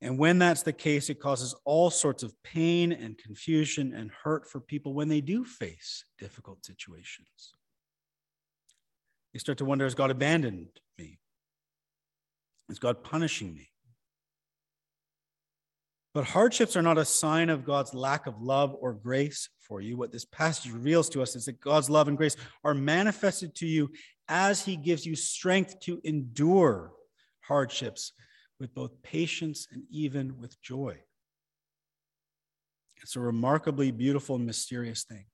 And 0.00 0.16
when 0.16 0.38
that's 0.38 0.62
the 0.62 0.72
case, 0.72 1.10
it 1.10 1.18
causes 1.18 1.54
all 1.64 1.90
sorts 1.90 2.22
of 2.22 2.32
pain 2.44 2.92
and 2.92 3.18
confusion 3.18 3.92
and 3.94 4.12
hurt 4.22 4.48
for 4.48 4.60
people 4.60 4.94
when 4.94 5.08
they 5.08 5.20
do 5.20 5.44
face 5.44 6.04
difficult 6.18 6.64
situations. 6.64 7.54
They 9.32 9.40
start 9.40 9.58
to 9.58 9.64
wonder 9.64 9.84
has 9.84 9.94
God 9.94 10.10
abandoned 10.10 10.68
me? 10.96 11.18
Is 12.68 12.78
God 12.78 13.02
punishing 13.02 13.54
me? 13.54 13.70
But 16.14 16.24
hardships 16.24 16.76
are 16.76 16.82
not 16.82 16.98
a 16.98 17.04
sign 17.04 17.50
of 17.50 17.64
God's 17.64 17.94
lack 17.94 18.26
of 18.26 18.40
love 18.40 18.74
or 18.80 18.94
grace 18.94 19.48
for 19.60 19.80
you. 19.80 19.96
What 19.96 20.10
this 20.10 20.24
passage 20.24 20.72
reveals 20.72 21.08
to 21.10 21.22
us 21.22 21.36
is 21.36 21.44
that 21.44 21.60
God's 21.60 21.90
love 21.90 22.08
and 22.08 22.16
grace 22.16 22.36
are 22.64 22.74
manifested 22.74 23.54
to 23.56 23.66
you 23.66 23.90
as 24.28 24.64
He 24.64 24.76
gives 24.76 25.04
you 25.04 25.14
strength 25.14 25.78
to 25.80 26.00
endure 26.04 26.92
hardships 27.42 28.12
with 28.58 28.74
both 28.74 29.02
patience 29.02 29.68
and 29.70 29.82
even 29.90 30.38
with 30.38 30.60
joy. 30.62 30.98
It's 33.02 33.16
a 33.16 33.20
remarkably 33.20 33.90
beautiful 33.90 34.36
and 34.36 34.46
mysterious 34.46 35.04
thing. 35.04 35.26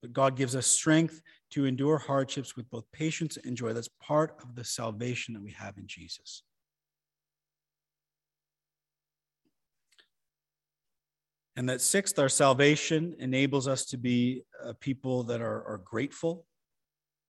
But 0.00 0.12
God 0.12 0.36
gives 0.36 0.56
us 0.56 0.66
strength 0.66 1.20
to 1.50 1.66
endure 1.66 1.98
hardships 1.98 2.56
with 2.56 2.70
both 2.70 2.84
patience 2.92 3.36
and 3.44 3.56
joy. 3.56 3.72
That's 3.72 3.90
part 4.00 4.36
of 4.42 4.54
the 4.54 4.64
salvation 4.64 5.34
that 5.34 5.42
we 5.42 5.50
have 5.52 5.76
in 5.76 5.86
Jesus. 5.86 6.42
And 11.56 11.68
that 11.68 11.80
sixth, 11.80 12.18
our 12.18 12.28
salvation 12.28 13.14
enables 13.18 13.66
us 13.66 13.84
to 13.86 13.98
be 13.98 14.42
uh, 14.64 14.72
people 14.80 15.24
that 15.24 15.40
are, 15.40 15.64
are 15.66 15.80
grateful, 15.84 16.46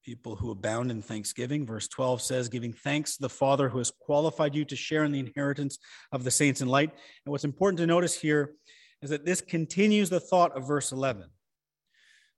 people 0.06 0.36
who 0.36 0.52
abound 0.52 0.92
in 0.92 1.02
thanksgiving. 1.02 1.66
Verse 1.66 1.88
12 1.88 2.22
says, 2.22 2.48
giving 2.48 2.72
thanks 2.72 3.16
to 3.16 3.22
the 3.22 3.30
Father 3.30 3.68
who 3.68 3.80
has 3.80 3.92
qualified 3.92 4.56
you 4.56 4.64
to 4.66 4.76
share 4.76 5.04
in 5.04 5.12
the 5.12 5.20
inheritance 5.20 5.80
of 6.12 6.24
the 6.24 6.32
saints 6.32 6.62
in 6.62 6.68
light. 6.68 6.92
And 7.26 7.32
what's 7.32 7.44
important 7.44 7.80
to 7.80 7.88
notice 7.88 8.20
here 8.20 8.54
is 9.02 9.10
that 9.10 9.26
this 9.26 9.42
continues 9.42 10.10
the 10.10 10.20
thought 10.20 10.56
of 10.56 10.68
verse 10.68 10.92
11. 10.92 11.26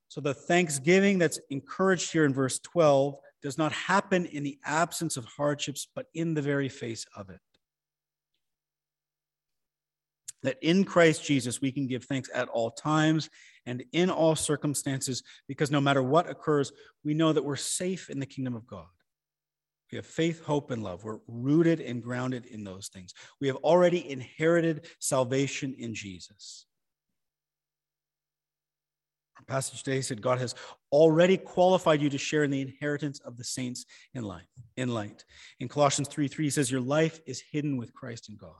So 0.08 0.20
the 0.20 0.34
thanksgiving 0.34 1.18
that's 1.18 1.40
encouraged 1.50 2.12
here 2.12 2.24
in 2.24 2.32
verse 2.32 2.58
12 2.60 3.16
does 3.42 3.58
not 3.58 3.72
happen 3.72 4.24
in 4.26 4.42
the 4.42 4.58
absence 4.64 5.16
of 5.18 5.26
hardships, 5.26 5.86
but 5.94 6.06
in 6.14 6.32
the 6.32 6.42
very 6.42 6.68
face 6.68 7.04
of 7.14 7.28
it 7.28 7.40
that 10.44 10.58
in 10.62 10.84
Christ 10.84 11.24
Jesus 11.24 11.60
we 11.60 11.72
can 11.72 11.88
give 11.88 12.04
thanks 12.04 12.30
at 12.32 12.48
all 12.48 12.70
times 12.70 13.28
and 13.66 13.82
in 13.92 14.10
all 14.10 14.36
circumstances, 14.36 15.22
because 15.48 15.70
no 15.70 15.80
matter 15.80 16.02
what 16.02 16.28
occurs, 16.28 16.70
we 17.02 17.14
know 17.14 17.32
that 17.32 17.44
we're 17.44 17.56
safe 17.56 18.10
in 18.10 18.20
the 18.20 18.26
kingdom 18.26 18.54
of 18.54 18.66
God. 18.66 18.86
We 19.90 19.96
have 19.96 20.06
faith, 20.06 20.44
hope, 20.44 20.70
and 20.70 20.82
love. 20.82 21.02
We're 21.02 21.20
rooted 21.26 21.80
and 21.80 22.02
grounded 22.02 22.46
in 22.46 22.62
those 22.62 22.88
things. 22.88 23.14
We 23.40 23.46
have 23.48 23.56
already 23.56 24.10
inherited 24.10 24.86
salvation 24.98 25.74
in 25.78 25.94
Jesus. 25.94 26.66
Our 29.38 29.44
passage 29.44 29.82
today 29.82 30.00
said 30.00 30.20
God 30.20 30.38
has 30.40 30.54
already 30.92 31.36
qualified 31.36 32.02
you 32.02 32.10
to 32.10 32.18
share 32.18 32.44
in 32.44 32.50
the 32.50 32.60
inheritance 32.60 33.20
of 33.20 33.36
the 33.36 33.44
saints 33.44 33.86
in 34.14 34.24
life, 34.24 34.48
in 34.76 34.88
light. 34.88 35.24
In 35.60 35.68
Colossians 35.68 36.08
3 36.08 36.28
3 36.28 36.44
he 36.44 36.50
says, 36.50 36.70
Your 36.70 36.80
life 36.80 37.20
is 37.26 37.42
hidden 37.50 37.76
with 37.76 37.94
Christ 37.94 38.28
in 38.28 38.36
God. 38.36 38.52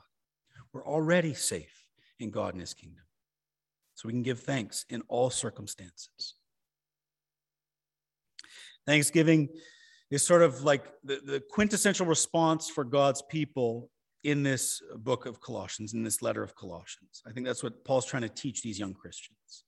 We're 0.75 0.85
already 0.85 1.35
safe 1.35 1.89
in 2.19 2.31
God 2.31 2.55
and 2.55 2.61
his 2.61 2.75
kingdom. 2.75 3.05
So 3.95 4.09
we 4.09 4.13
can 4.13 4.25
give 4.25 4.41
thanks 4.41 4.85
in 4.91 5.03
all 5.09 5.31
circumstances. 5.31 6.35
Thanksgiving 8.85 9.49
is 10.11 10.23
sort 10.23 10.43
of 10.43 10.65
like 10.65 10.85
the, 11.05 11.21
the 11.25 11.43
quintessential 11.51 12.07
response 12.07 12.69
for 12.69 12.85
God's 12.85 13.23
people 13.31 13.89
in 14.25 14.43
this 14.43 14.83
book 14.97 15.27
of 15.27 15.41
Colossians, 15.41 15.95
in 15.95 16.03
this 16.03 16.23
letter 16.23 16.43
of 16.43 16.57
Colossians. 16.57 17.23
I 17.27 17.31
think 17.31 17.47
that's 17.47 17.63
what 17.63 17.85
Paul's 17.85 18.07
trying 18.07 18.23
to 18.23 18.29
teach 18.29 18.63
these 18.63 18.79
young 18.79 18.95
Christians. 18.95 19.65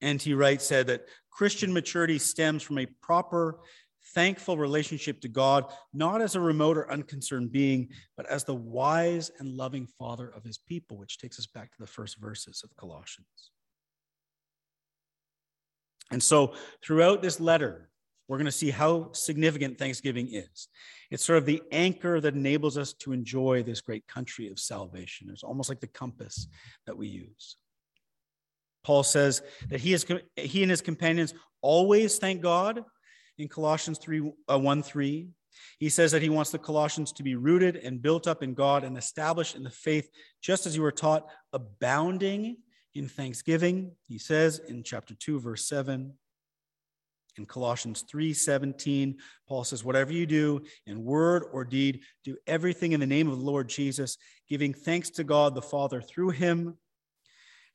N.T. 0.00 0.34
Wright 0.34 0.60
said 0.60 0.88
that 0.88 1.06
Christian 1.30 1.72
maturity 1.72 2.18
stems 2.18 2.62
from 2.64 2.78
a 2.78 2.86
proper 3.00 3.60
thankful 4.14 4.56
relationship 4.56 5.20
to 5.20 5.28
God, 5.28 5.72
not 5.92 6.20
as 6.20 6.34
a 6.34 6.40
remote 6.40 6.76
or 6.76 6.90
unconcerned 6.90 7.52
being, 7.52 7.88
but 8.16 8.26
as 8.26 8.44
the 8.44 8.54
wise 8.54 9.30
and 9.38 9.56
loving 9.56 9.86
Father 9.98 10.28
of 10.28 10.44
his 10.44 10.58
people, 10.58 10.96
which 10.96 11.18
takes 11.18 11.38
us 11.38 11.46
back 11.46 11.70
to 11.72 11.78
the 11.80 11.86
first 11.86 12.18
verses 12.18 12.62
of 12.64 12.76
Colossians. 12.76 13.50
And 16.10 16.22
so, 16.22 16.54
throughout 16.84 17.22
this 17.22 17.40
letter, 17.40 17.88
we're 18.28 18.38
going 18.38 18.46
to 18.46 18.52
see 18.52 18.70
how 18.70 19.10
significant 19.12 19.78
Thanksgiving 19.78 20.28
is. 20.32 20.68
It's 21.10 21.24
sort 21.24 21.38
of 21.38 21.46
the 21.46 21.62
anchor 21.72 22.20
that 22.20 22.34
enables 22.34 22.78
us 22.78 22.92
to 22.94 23.12
enjoy 23.12 23.62
this 23.62 23.80
great 23.80 24.06
country 24.06 24.48
of 24.48 24.58
salvation. 24.58 25.28
It's 25.30 25.42
almost 25.42 25.68
like 25.68 25.80
the 25.80 25.86
compass 25.86 26.46
that 26.86 26.96
we 26.96 27.08
use. 27.08 27.56
Paul 28.84 29.02
says 29.02 29.42
that 29.68 29.80
he, 29.80 29.92
is, 29.92 30.04
he 30.36 30.62
and 30.62 30.70
his 30.70 30.80
companions 30.80 31.34
always 31.60 32.18
thank 32.18 32.40
God 32.40 32.84
in 33.38 33.48
Colossians 33.48 33.98
3 33.98 34.32
uh, 34.50 34.58
1 34.58 34.82
3. 34.82 35.28
He 35.78 35.88
says 35.88 36.12
that 36.12 36.22
he 36.22 36.30
wants 36.30 36.50
the 36.50 36.58
Colossians 36.58 37.12
to 37.12 37.22
be 37.22 37.34
rooted 37.34 37.76
and 37.76 38.02
built 38.02 38.26
up 38.26 38.42
in 38.42 38.54
God 38.54 38.84
and 38.84 38.96
established 38.96 39.54
in 39.54 39.62
the 39.62 39.70
faith, 39.70 40.08
just 40.40 40.66
as 40.66 40.74
you 40.76 40.82
were 40.82 40.92
taught, 40.92 41.26
abounding 41.52 42.56
in 42.94 43.08
thanksgiving. 43.08 43.92
He 44.08 44.18
says 44.18 44.60
in 44.60 44.82
chapter 44.82 45.14
2, 45.14 45.40
verse 45.40 45.66
7. 45.66 46.14
In 47.38 47.46
Colossians 47.46 48.02
3 48.02 48.34
17, 48.34 49.16
Paul 49.48 49.64
says, 49.64 49.82
Whatever 49.82 50.12
you 50.12 50.26
do 50.26 50.62
in 50.86 51.02
word 51.02 51.44
or 51.52 51.64
deed, 51.64 52.00
do 52.24 52.36
everything 52.46 52.92
in 52.92 53.00
the 53.00 53.06
name 53.06 53.28
of 53.28 53.38
the 53.38 53.44
Lord 53.44 53.68
Jesus, 53.68 54.18
giving 54.48 54.74
thanks 54.74 55.08
to 55.10 55.24
God 55.24 55.54
the 55.54 55.62
Father 55.62 56.02
through 56.02 56.30
him. 56.30 56.76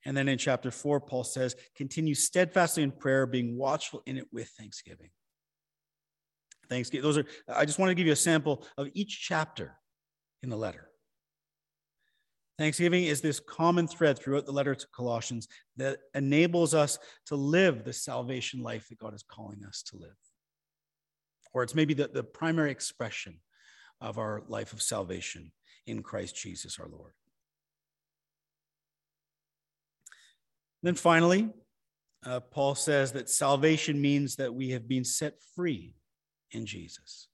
And 0.06 0.16
then 0.16 0.28
in 0.28 0.38
chapter 0.38 0.70
4, 0.70 1.02
Paul 1.02 1.24
says, 1.24 1.56
Continue 1.76 2.14
steadfastly 2.14 2.84
in 2.84 2.92
prayer, 2.92 3.26
being 3.26 3.58
watchful 3.58 4.04
in 4.06 4.18
it 4.18 4.28
with 4.32 4.48
thanksgiving. 4.50 5.10
Thanksgiving. 6.70 7.04
Those 7.04 7.18
are, 7.18 7.26
I 7.48 7.66
just 7.66 7.80
want 7.80 7.90
to 7.90 7.96
give 7.96 8.08
you 8.08 8.14
a 8.14 8.18
sample 8.18 8.66
of 8.78 8.88
each 8.94 9.22
chapter 9.22 9.78
in 10.44 10.50
the 10.50 10.58
letter. 10.58 10.90
Thanksgiving 12.58 13.04
is 13.04 13.22
this 13.22 13.40
common 13.40 13.88
thread 13.88 14.18
throughout 14.18 14.46
the 14.48 14.52
letter 14.52 14.74
to 14.74 14.88
Colossians 14.96 15.48
that 15.76 16.00
enables 16.16 16.74
us 16.74 16.98
to 17.28 17.36
live 17.36 17.84
the 17.84 17.94
salvation 17.94 18.64
life 18.64 18.88
that 18.90 18.98
God 18.98 19.14
is 19.14 19.24
calling 19.24 19.64
us 19.64 19.84
to 19.84 19.98
live. 19.98 20.16
Or 21.54 21.62
it's 21.62 21.76
maybe 21.76 21.94
the, 21.94 22.08
the 22.08 22.24
primary 22.24 22.72
expression 22.72 23.40
of 24.02 24.18
our 24.18 24.44
life 24.48 24.74
of 24.74 24.82
salvation 24.82 25.52
in 25.86 26.02
Christ 26.02 26.36
Jesus 26.36 26.80
our 26.80 26.88
Lord. 26.90 27.14
then 30.84 30.96
finally, 30.96 31.50
uh, 32.26 32.40
Paul 32.40 32.76
says 32.76 33.12
that 33.12 33.30
salvation 33.30 34.00
means 34.00 34.36
that 34.38 34.54
we 34.54 34.70
have 34.72 34.88
been 34.88 35.04
set 35.04 35.34
free 35.56 35.96
in 36.52 36.66
Jesus. 36.66 37.28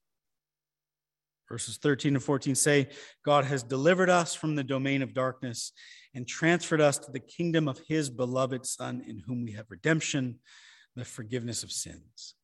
Verses 1.49 1.77
13 1.77 2.15
and 2.15 2.23
14 2.23 2.55
say, 2.55 2.89
God 3.23 3.45
has 3.45 3.63
delivered 3.63 4.09
us 4.09 4.33
from 4.33 4.55
the 4.55 4.63
domain 4.63 5.01
of 5.01 5.13
darkness 5.13 5.71
and 6.15 6.27
transferred 6.27 6.81
us 6.81 6.97
to 6.99 7.11
the 7.11 7.19
kingdom 7.19 7.67
of 7.67 7.79
his 7.87 8.09
beloved 8.09 8.65
Son, 8.65 9.03
in 9.07 9.19
whom 9.19 9.43
we 9.43 9.51
have 9.51 9.65
redemption, 9.69 10.39
the 10.95 11.05
forgiveness 11.05 11.63
of 11.63 11.71
sins. 11.71 12.35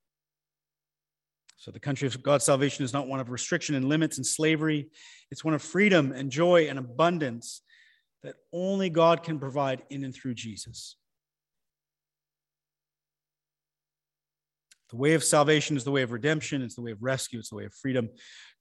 So, 1.57 1.71
the 1.71 1.79
country 1.79 2.07
of 2.07 2.21
God's 2.23 2.45
salvation 2.45 2.85
is 2.85 2.93
not 2.93 3.07
one 3.07 3.19
of 3.19 3.29
restriction 3.29 3.75
and 3.75 3.85
limits 3.85 4.17
and 4.17 4.25
slavery, 4.25 4.89
it's 5.29 5.43
one 5.43 5.53
of 5.53 5.61
freedom 5.61 6.11
and 6.11 6.31
joy 6.31 6.67
and 6.67 6.79
abundance 6.79 7.61
that 8.23 8.35
only 8.53 8.89
God 8.89 9.23
can 9.23 9.39
provide 9.39 9.83
in 9.89 10.03
and 10.03 10.13
through 10.13 10.35
Jesus. 10.35 10.95
The 14.89 14.95
way 14.95 15.13
of 15.13 15.23
salvation 15.23 15.77
is 15.77 15.83
the 15.83 15.91
way 15.91 16.01
of 16.01 16.11
redemption, 16.11 16.61
it's 16.61 16.75
the 16.75 16.81
way 16.81 16.91
of 16.91 17.03
rescue, 17.03 17.39
it's 17.39 17.49
the 17.49 17.55
way 17.55 17.65
of 17.65 17.73
freedom. 17.73 18.09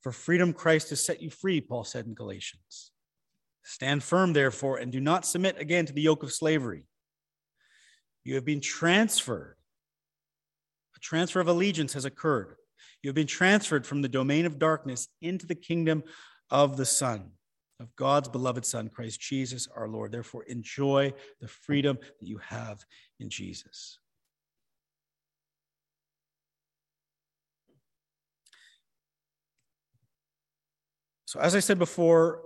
For 0.02 0.12
freedom, 0.12 0.52
Christ 0.52 0.90
has 0.90 1.04
set 1.04 1.22
you 1.22 1.30
free, 1.30 1.60
Paul 1.60 1.84
said 1.84 2.06
in 2.06 2.14
Galatians. 2.14 2.92
Stand 3.64 4.02
firm, 4.02 4.32
therefore, 4.32 4.78
and 4.78 4.92
do 4.92 5.00
not 5.00 5.26
submit 5.26 5.58
again 5.58 5.86
to 5.86 5.92
the 5.92 6.02
yoke 6.02 6.22
of 6.22 6.32
slavery. 6.32 6.84
You 8.24 8.34
have 8.34 8.44
been 8.44 8.60
transferred. 8.60 9.56
A 10.96 11.00
transfer 11.00 11.40
of 11.40 11.48
allegiance 11.48 11.94
has 11.94 12.04
occurred. 12.04 12.56
You 13.02 13.08
have 13.08 13.14
been 13.14 13.26
transferred 13.26 13.86
from 13.86 14.02
the 14.02 14.08
domain 14.08 14.44
of 14.44 14.58
darkness 14.58 15.08
into 15.22 15.46
the 15.46 15.54
kingdom 15.54 16.02
of 16.50 16.76
the 16.76 16.86
Son, 16.86 17.30
of 17.80 17.94
God's 17.96 18.28
beloved 18.28 18.66
Son, 18.66 18.88
Christ 18.88 19.20
Jesus 19.20 19.68
our 19.74 19.88
Lord. 19.88 20.12
Therefore, 20.12 20.44
enjoy 20.44 21.12
the 21.40 21.48
freedom 21.48 21.98
that 22.20 22.26
you 22.26 22.38
have 22.38 22.84
in 23.20 23.30
Jesus. 23.30 23.98
So, 31.28 31.40
as 31.40 31.54
I 31.54 31.60
said 31.60 31.78
before, 31.78 32.40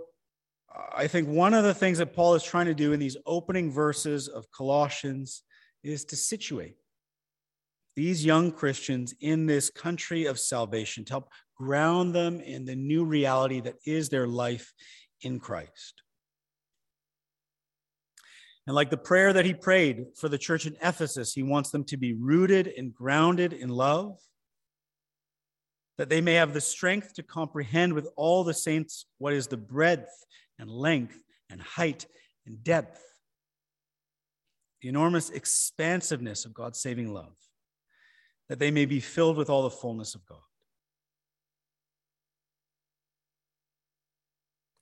I 0.93 1.07
think 1.07 1.29
one 1.29 1.55
of 1.55 1.63
the 1.63 1.73
things 1.73 1.99
that 1.99 2.15
Paul 2.15 2.35
is 2.35 2.43
trying 2.43 2.67
to 2.67 2.75
do 2.75 2.93
in 2.93 2.99
these 2.99 3.17
opening 3.27 3.71
verses 3.71 4.27
of 4.27 4.51
Colossians 4.51 5.45
is 5.85 6.05
to 6.07 6.17
situate 6.17 6.75
these 7.95 8.27
young 8.27 8.51
Christians 8.51 9.15
in 9.21 9.47
this 9.47 9.71
country 9.71 10.25
of 10.25 10.37
salvation, 10.37 11.05
to 11.05 11.13
help 11.13 11.29
ground 11.57 12.13
them 12.13 12.41
in 12.41 12.65
the 12.65 12.75
new 12.75 13.05
reality 13.05 13.61
that 13.61 13.77
is 13.87 14.09
their 14.09 14.27
life 14.27 14.73
in 15.21 15.39
Christ. 15.39 16.03
And 18.67 18.75
like 18.75 18.91
the 18.91 18.97
prayer 18.97 19.33
that 19.33 19.47
he 19.47 19.55
prayed 19.55 20.07
for 20.17 20.29
the 20.29 20.39
church 20.39 20.67
in 20.67 20.77
Ephesus, 20.83 21.33
he 21.33 21.45
wants 21.45 21.71
them 21.71 21.85
to 21.85 21.97
be 21.97 22.15
rooted 22.15 22.67
and 22.77 22.93
grounded 22.93 23.53
in 23.53 23.69
love, 23.69 24.19
that 25.99 26.09
they 26.09 26.21
may 26.21 26.35
have 26.35 26.55
the 26.55 26.61
strength 26.61 27.15
to 27.15 27.23
comprehend 27.23 27.93
with 27.93 28.09
all 28.17 28.45
the 28.45 28.55
saints 28.55 29.07
what 29.19 29.33
is 29.33 29.47
the 29.47 29.57
breadth 29.57 30.25
and 30.59 30.71
length 30.71 31.23
and 31.51 31.61
height 31.61 32.07
and 32.47 32.65
depth, 32.65 33.03
the 34.81 34.89
enormous 34.89 35.31
expansiveness 35.31 36.45
of 36.45 36.55
God's 36.55 36.81
saving 36.81 37.13
love, 37.13 37.35
that 38.49 38.59
they 38.59 38.71
may 38.71 38.87
be 38.87 39.01
filled 39.01 39.37
with 39.37 39.51
all 39.51 39.63
the 39.63 39.71
fullness 39.71 40.15
of 40.15 40.25
God. 40.27 40.39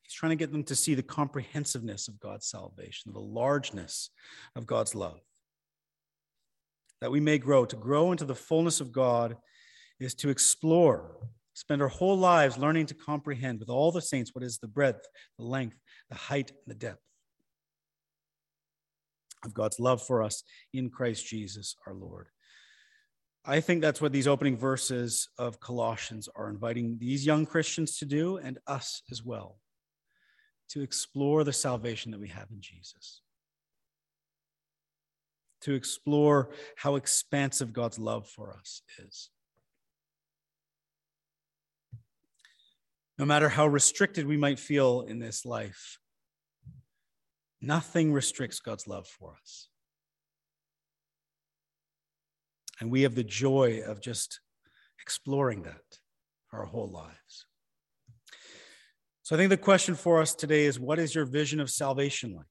He's 0.02 0.14
trying 0.14 0.30
to 0.30 0.36
get 0.36 0.52
them 0.52 0.64
to 0.64 0.76
see 0.76 0.94
the 0.94 1.02
comprehensiveness 1.02 2.08
of 2.08 2.18
God's 2.18 2.46
salvation, 2.46 3.12
the 3.12 3.20
largeness 3.20 4.10
of 4.56 4.66
God's 4.66 4.94
love. 4.94 5.20
That 7.00 7.10
we 7.10 7.20
may 7.20 7.38
grow. 7.38 7.64
To 7.64 7.76
grow 7.76 8.10
into 8.12 8.24
the 8.24 8.34
fullness 8.34 8.80
of 8.80 8.92
God 8.92 9.36
is 10.00 10.14
to 10.16 10.30
explore, 10.30 11.16
spend 11.54 11.82
our 11.82 11.88
whole 11.88 12.16
lives 12.16 12.58
learning 12.58 12.86
to 12.86 12.94
comprehend 12.94 13.60
with 13.60 13.68
all 13.68 13.92
the 13.92 14.02
saints 14.02 14.34
what 14.34 14.44
is 14.44 14.58
the 14.58 14.68
breadth, 14.68 15.06
the 15.38 15.44
length, 15.44 15.76
the 16.08 16.16
height, 16.16 16.50
and 16.50 16.74
the 16.74 16.78
depth 16.78 17.02
of 19.44 19.54
God's 19.54 19.80
love 19.80 20.02
for 20.02 20.22
us 20.22 20.42
in 20.72 20.90
Christ 20.90 21.26
Jesus 21.26 21.76
our 21.86 21.94
Lord. 21.94 22.28
I 23.44 23.60
think 23.60 23.80
that's 23.80 24.02
what 24.02 24.12
these 24.12 24.26
opening 24.26 24.56
verses 24.56 25.28
of 25.38 25.60
Colossians 25.60 26.28
are 26.34 26.50
inviting 26.50 26.98
these 26.98 27.24
young 27.24 27.46
Christians 27.46 27.96
to 27.98 28.04
do 28.04 28.36
and 28.36 28.58
us 28.66 29.02
as 29.10 29.24
well 29.24 29.58
to 30.70 30.82
explore 30.82 31.42
the 31.42 31.52
salvation 31.52 32.12
that 32.12 32.20
we 32.20 32.28
have 32.28 32.48
in 32.50 32.60
Jesus, 32.60 33.22
to 35.62 35.74
explore 35.74 36.50
how 36.76 36.96
expansive 36.96 37.72
God's 37.72 37.98
love 37.98 38.28
for 38.28 38.52
us 38.52 38.82
is. 38.98 39.30
No 43.20 43.26
matter 43.26 43.50
how 43.50 43.66
restricted 43.66 44.26
we 44.26 44.38
might 44.38 44.58
feel 44.58 45.02
in 45.02 45.18
this 45.18 45.44
life, 45.44 45.98
nothing 47.60 48.14
restricts 48.14 48.60
God's 48.60 48.86
love 48.86 49.06
for 49.06 49.34
us. 49.38 49.68
And 52.80 52.90
we 52.90 53.02
have 53.02 53.14
the 53.14 53.22
joy 53.22 53.82
of 53.86 54.00
just 54.00 54.40
exploring 55.02 55.64
that 55.64 55.82
our 56.50 56.64
whole 56.64 56.90
lives. 56.90 57.44
So 59.22 59.36
I 59.36 59.38
think 59.38 59.50
the 59.50 59.58
question 59.58 59.96
for 59.96 60.22
us 60.22 60.34
today 60.34 60.64
is 60.64 60.80
what 60.80 60.98
is 60.98 61.14
your 61.14 61.26
vision 61.26 61.60
of 61.60 61.68
salvation 61.68 62.34
like? 62.34 62.46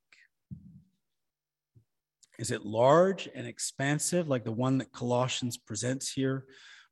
Is 2.38 2.51
it 2.51 2.63
large 2.63 3.27
and 3.34 3.47
expansive, 3.47 4.27
like 4.27 4.43
the 4.43 4.51
one 4.51 4.77
that 4.77 4.91
Colossians 4.91 5.58
presents 5.58 6.12
here, 6.12 6.45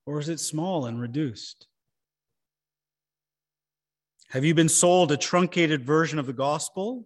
or 0.08 0.20
is 0.20 0.30
it 0.30 0.40
small 0.40 0.88
and 0.88 1.00
reduced? 1.00 1.68
Have 4.30 4.44
you 4.44 4.54
been 4.54 4.70
sold 4.70 5.12
a 5.12 5.18
truncated 5.18 5.86
version 5.86 6.20
of 6.20 6.26
the 6.26 6.34
gospel? 6.34 7.06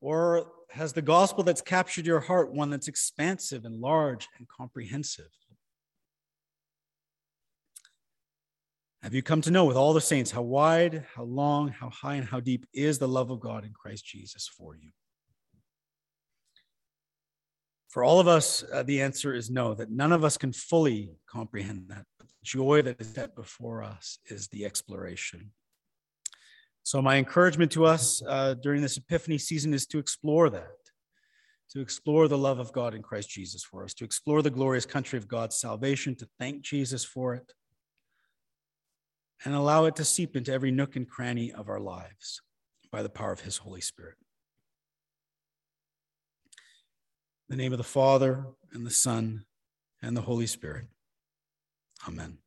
Or 0.00 0.46
has 0.70 0.92
the 0.92 1.02
gospel 1.02 1.44
that's 1.44 1.60
captured 1.60 2.06
your 2.06 2.18
heart 2.18 2.52
one 2.52 2.70
that's 2.70 2.88
expansive 2.88 3.64
and 3.64 3.80
large 3.80 4.28
and 4.36 4.48
comprehensive? 4.48 5.30
Have 9.02 9.14
you 9.14 9.22
come 9.22 9.40
to 9.42 9.50
know 9.50 9.64
with 9.64 9.76
all 9.76 9.92
the 9.92 10.00
saints 10.00 10.30
how 10.30 10.42
wide, 10.42 11.04
how 11.14 11.24
long, 11.24 11.68
how 11.68 11.90
high, 11.90 12.14
and 12.14 12.26
how 12.26 12.40
deep 12.40 12.66
is 12.72 12.98
the 12.98 13.08
love 13.08 13.30
of 13.30 13.40
God 13.40 13.64
in 13.64 13.72
Christ 13.72 14.04
Jesus 14.04 14.48
for 14.48 14.74
you? 14.76 14.90
For 17.88 18.02
all 18.02 18.20
of 18.20 18.26
us, 18.26 18.64
uh, 18.72 18.82
the 18.82 19.02
answer 19.02 19.34
is 19.34 19.50
no, 19.50 19.74
that 19.74 19.90
none 19.90 20.12
of 20.12 20.24
us 20.24 20.38
can 20.38 20.52
fully 20.52 21.10
comprehend 21.28 21.88
that. 21.88 22.06
But 22.18 22.28
the 22.28 22.34
joy 22.42 22.82
that 22.82 23.00
is 23.00 23.08
set 23.08 23.36
before 23.36 23.82
us 23.82 24.18
is 24.26 24.48
the 24.48 24.64
exploration. 24.64 25.50
So, 26.84 27.00
my 27.00 27.16
encouragement 27.16 27.70
to 27.72 27.84
us 27.86 28.22
uh, 28.26 28.54
during 28.54 28.82
this 28.82 28.96
Epiphany 28.96 29.38
season 29.38 29.72
is 29.72 29.86
to 29.86 29.98
explore 29.98 30.50
that, 30.50 30.78
to 31.70 31.80
explore 31.80 32.26
the 32.26 32.38
love 32.38 32.58
of 32.58 32.72
God 32.72 32.94
in 32.94 33.02
Christ 33.02 33.30
Jesus 33.30 33.62
for 33.62 33.84
us, 33.84 33.94
to 33.94 34.04
explore 34.04 34.42
the 34.42 34.50
glorious 34.50 34.86
country 34.86 35.16
of 35.16 35.28
God's 35.28 35.56
salvation, 35.56 36.16
to 36.16 36.28
thank 36.38 36.62
Jesus 36.62 37.04
for 37.04 37.34
it, 37.34 37.52
and 39.44 39.54
allow 39.54 39.84
it 39.84 39.96
to 39.96 40.04
seep 40.04 40.36
into 40.36 40.52
every 40.52 40.72
nook 40.72 40.96
and 40.96 41.08
cranny 41.08 41.52
of 41.52 41.68
our 41.68 41.80
lives 41.80 42.42
by 42.90 43.02
the 43.02 43.08
power 43.08 43.32
of 43.32 43.40
His 43.40 43.58
Holy 43.58 43.80
Spirit. 43.80 44.16
In 47.48 47.56
the 47.56 47.62
name 47.62 47.72
of 47.72 47.78
the 47.78 47.84
Father, 47.84 48.46
and 48.72 48.86
the 48.86 48.90
Son, 48.90 49.44
and 50.02 50.16
the 50.16 50.22
Holy 50.22 50.46
Spirit. 50.46 50.86
Amen. 52.08 52.38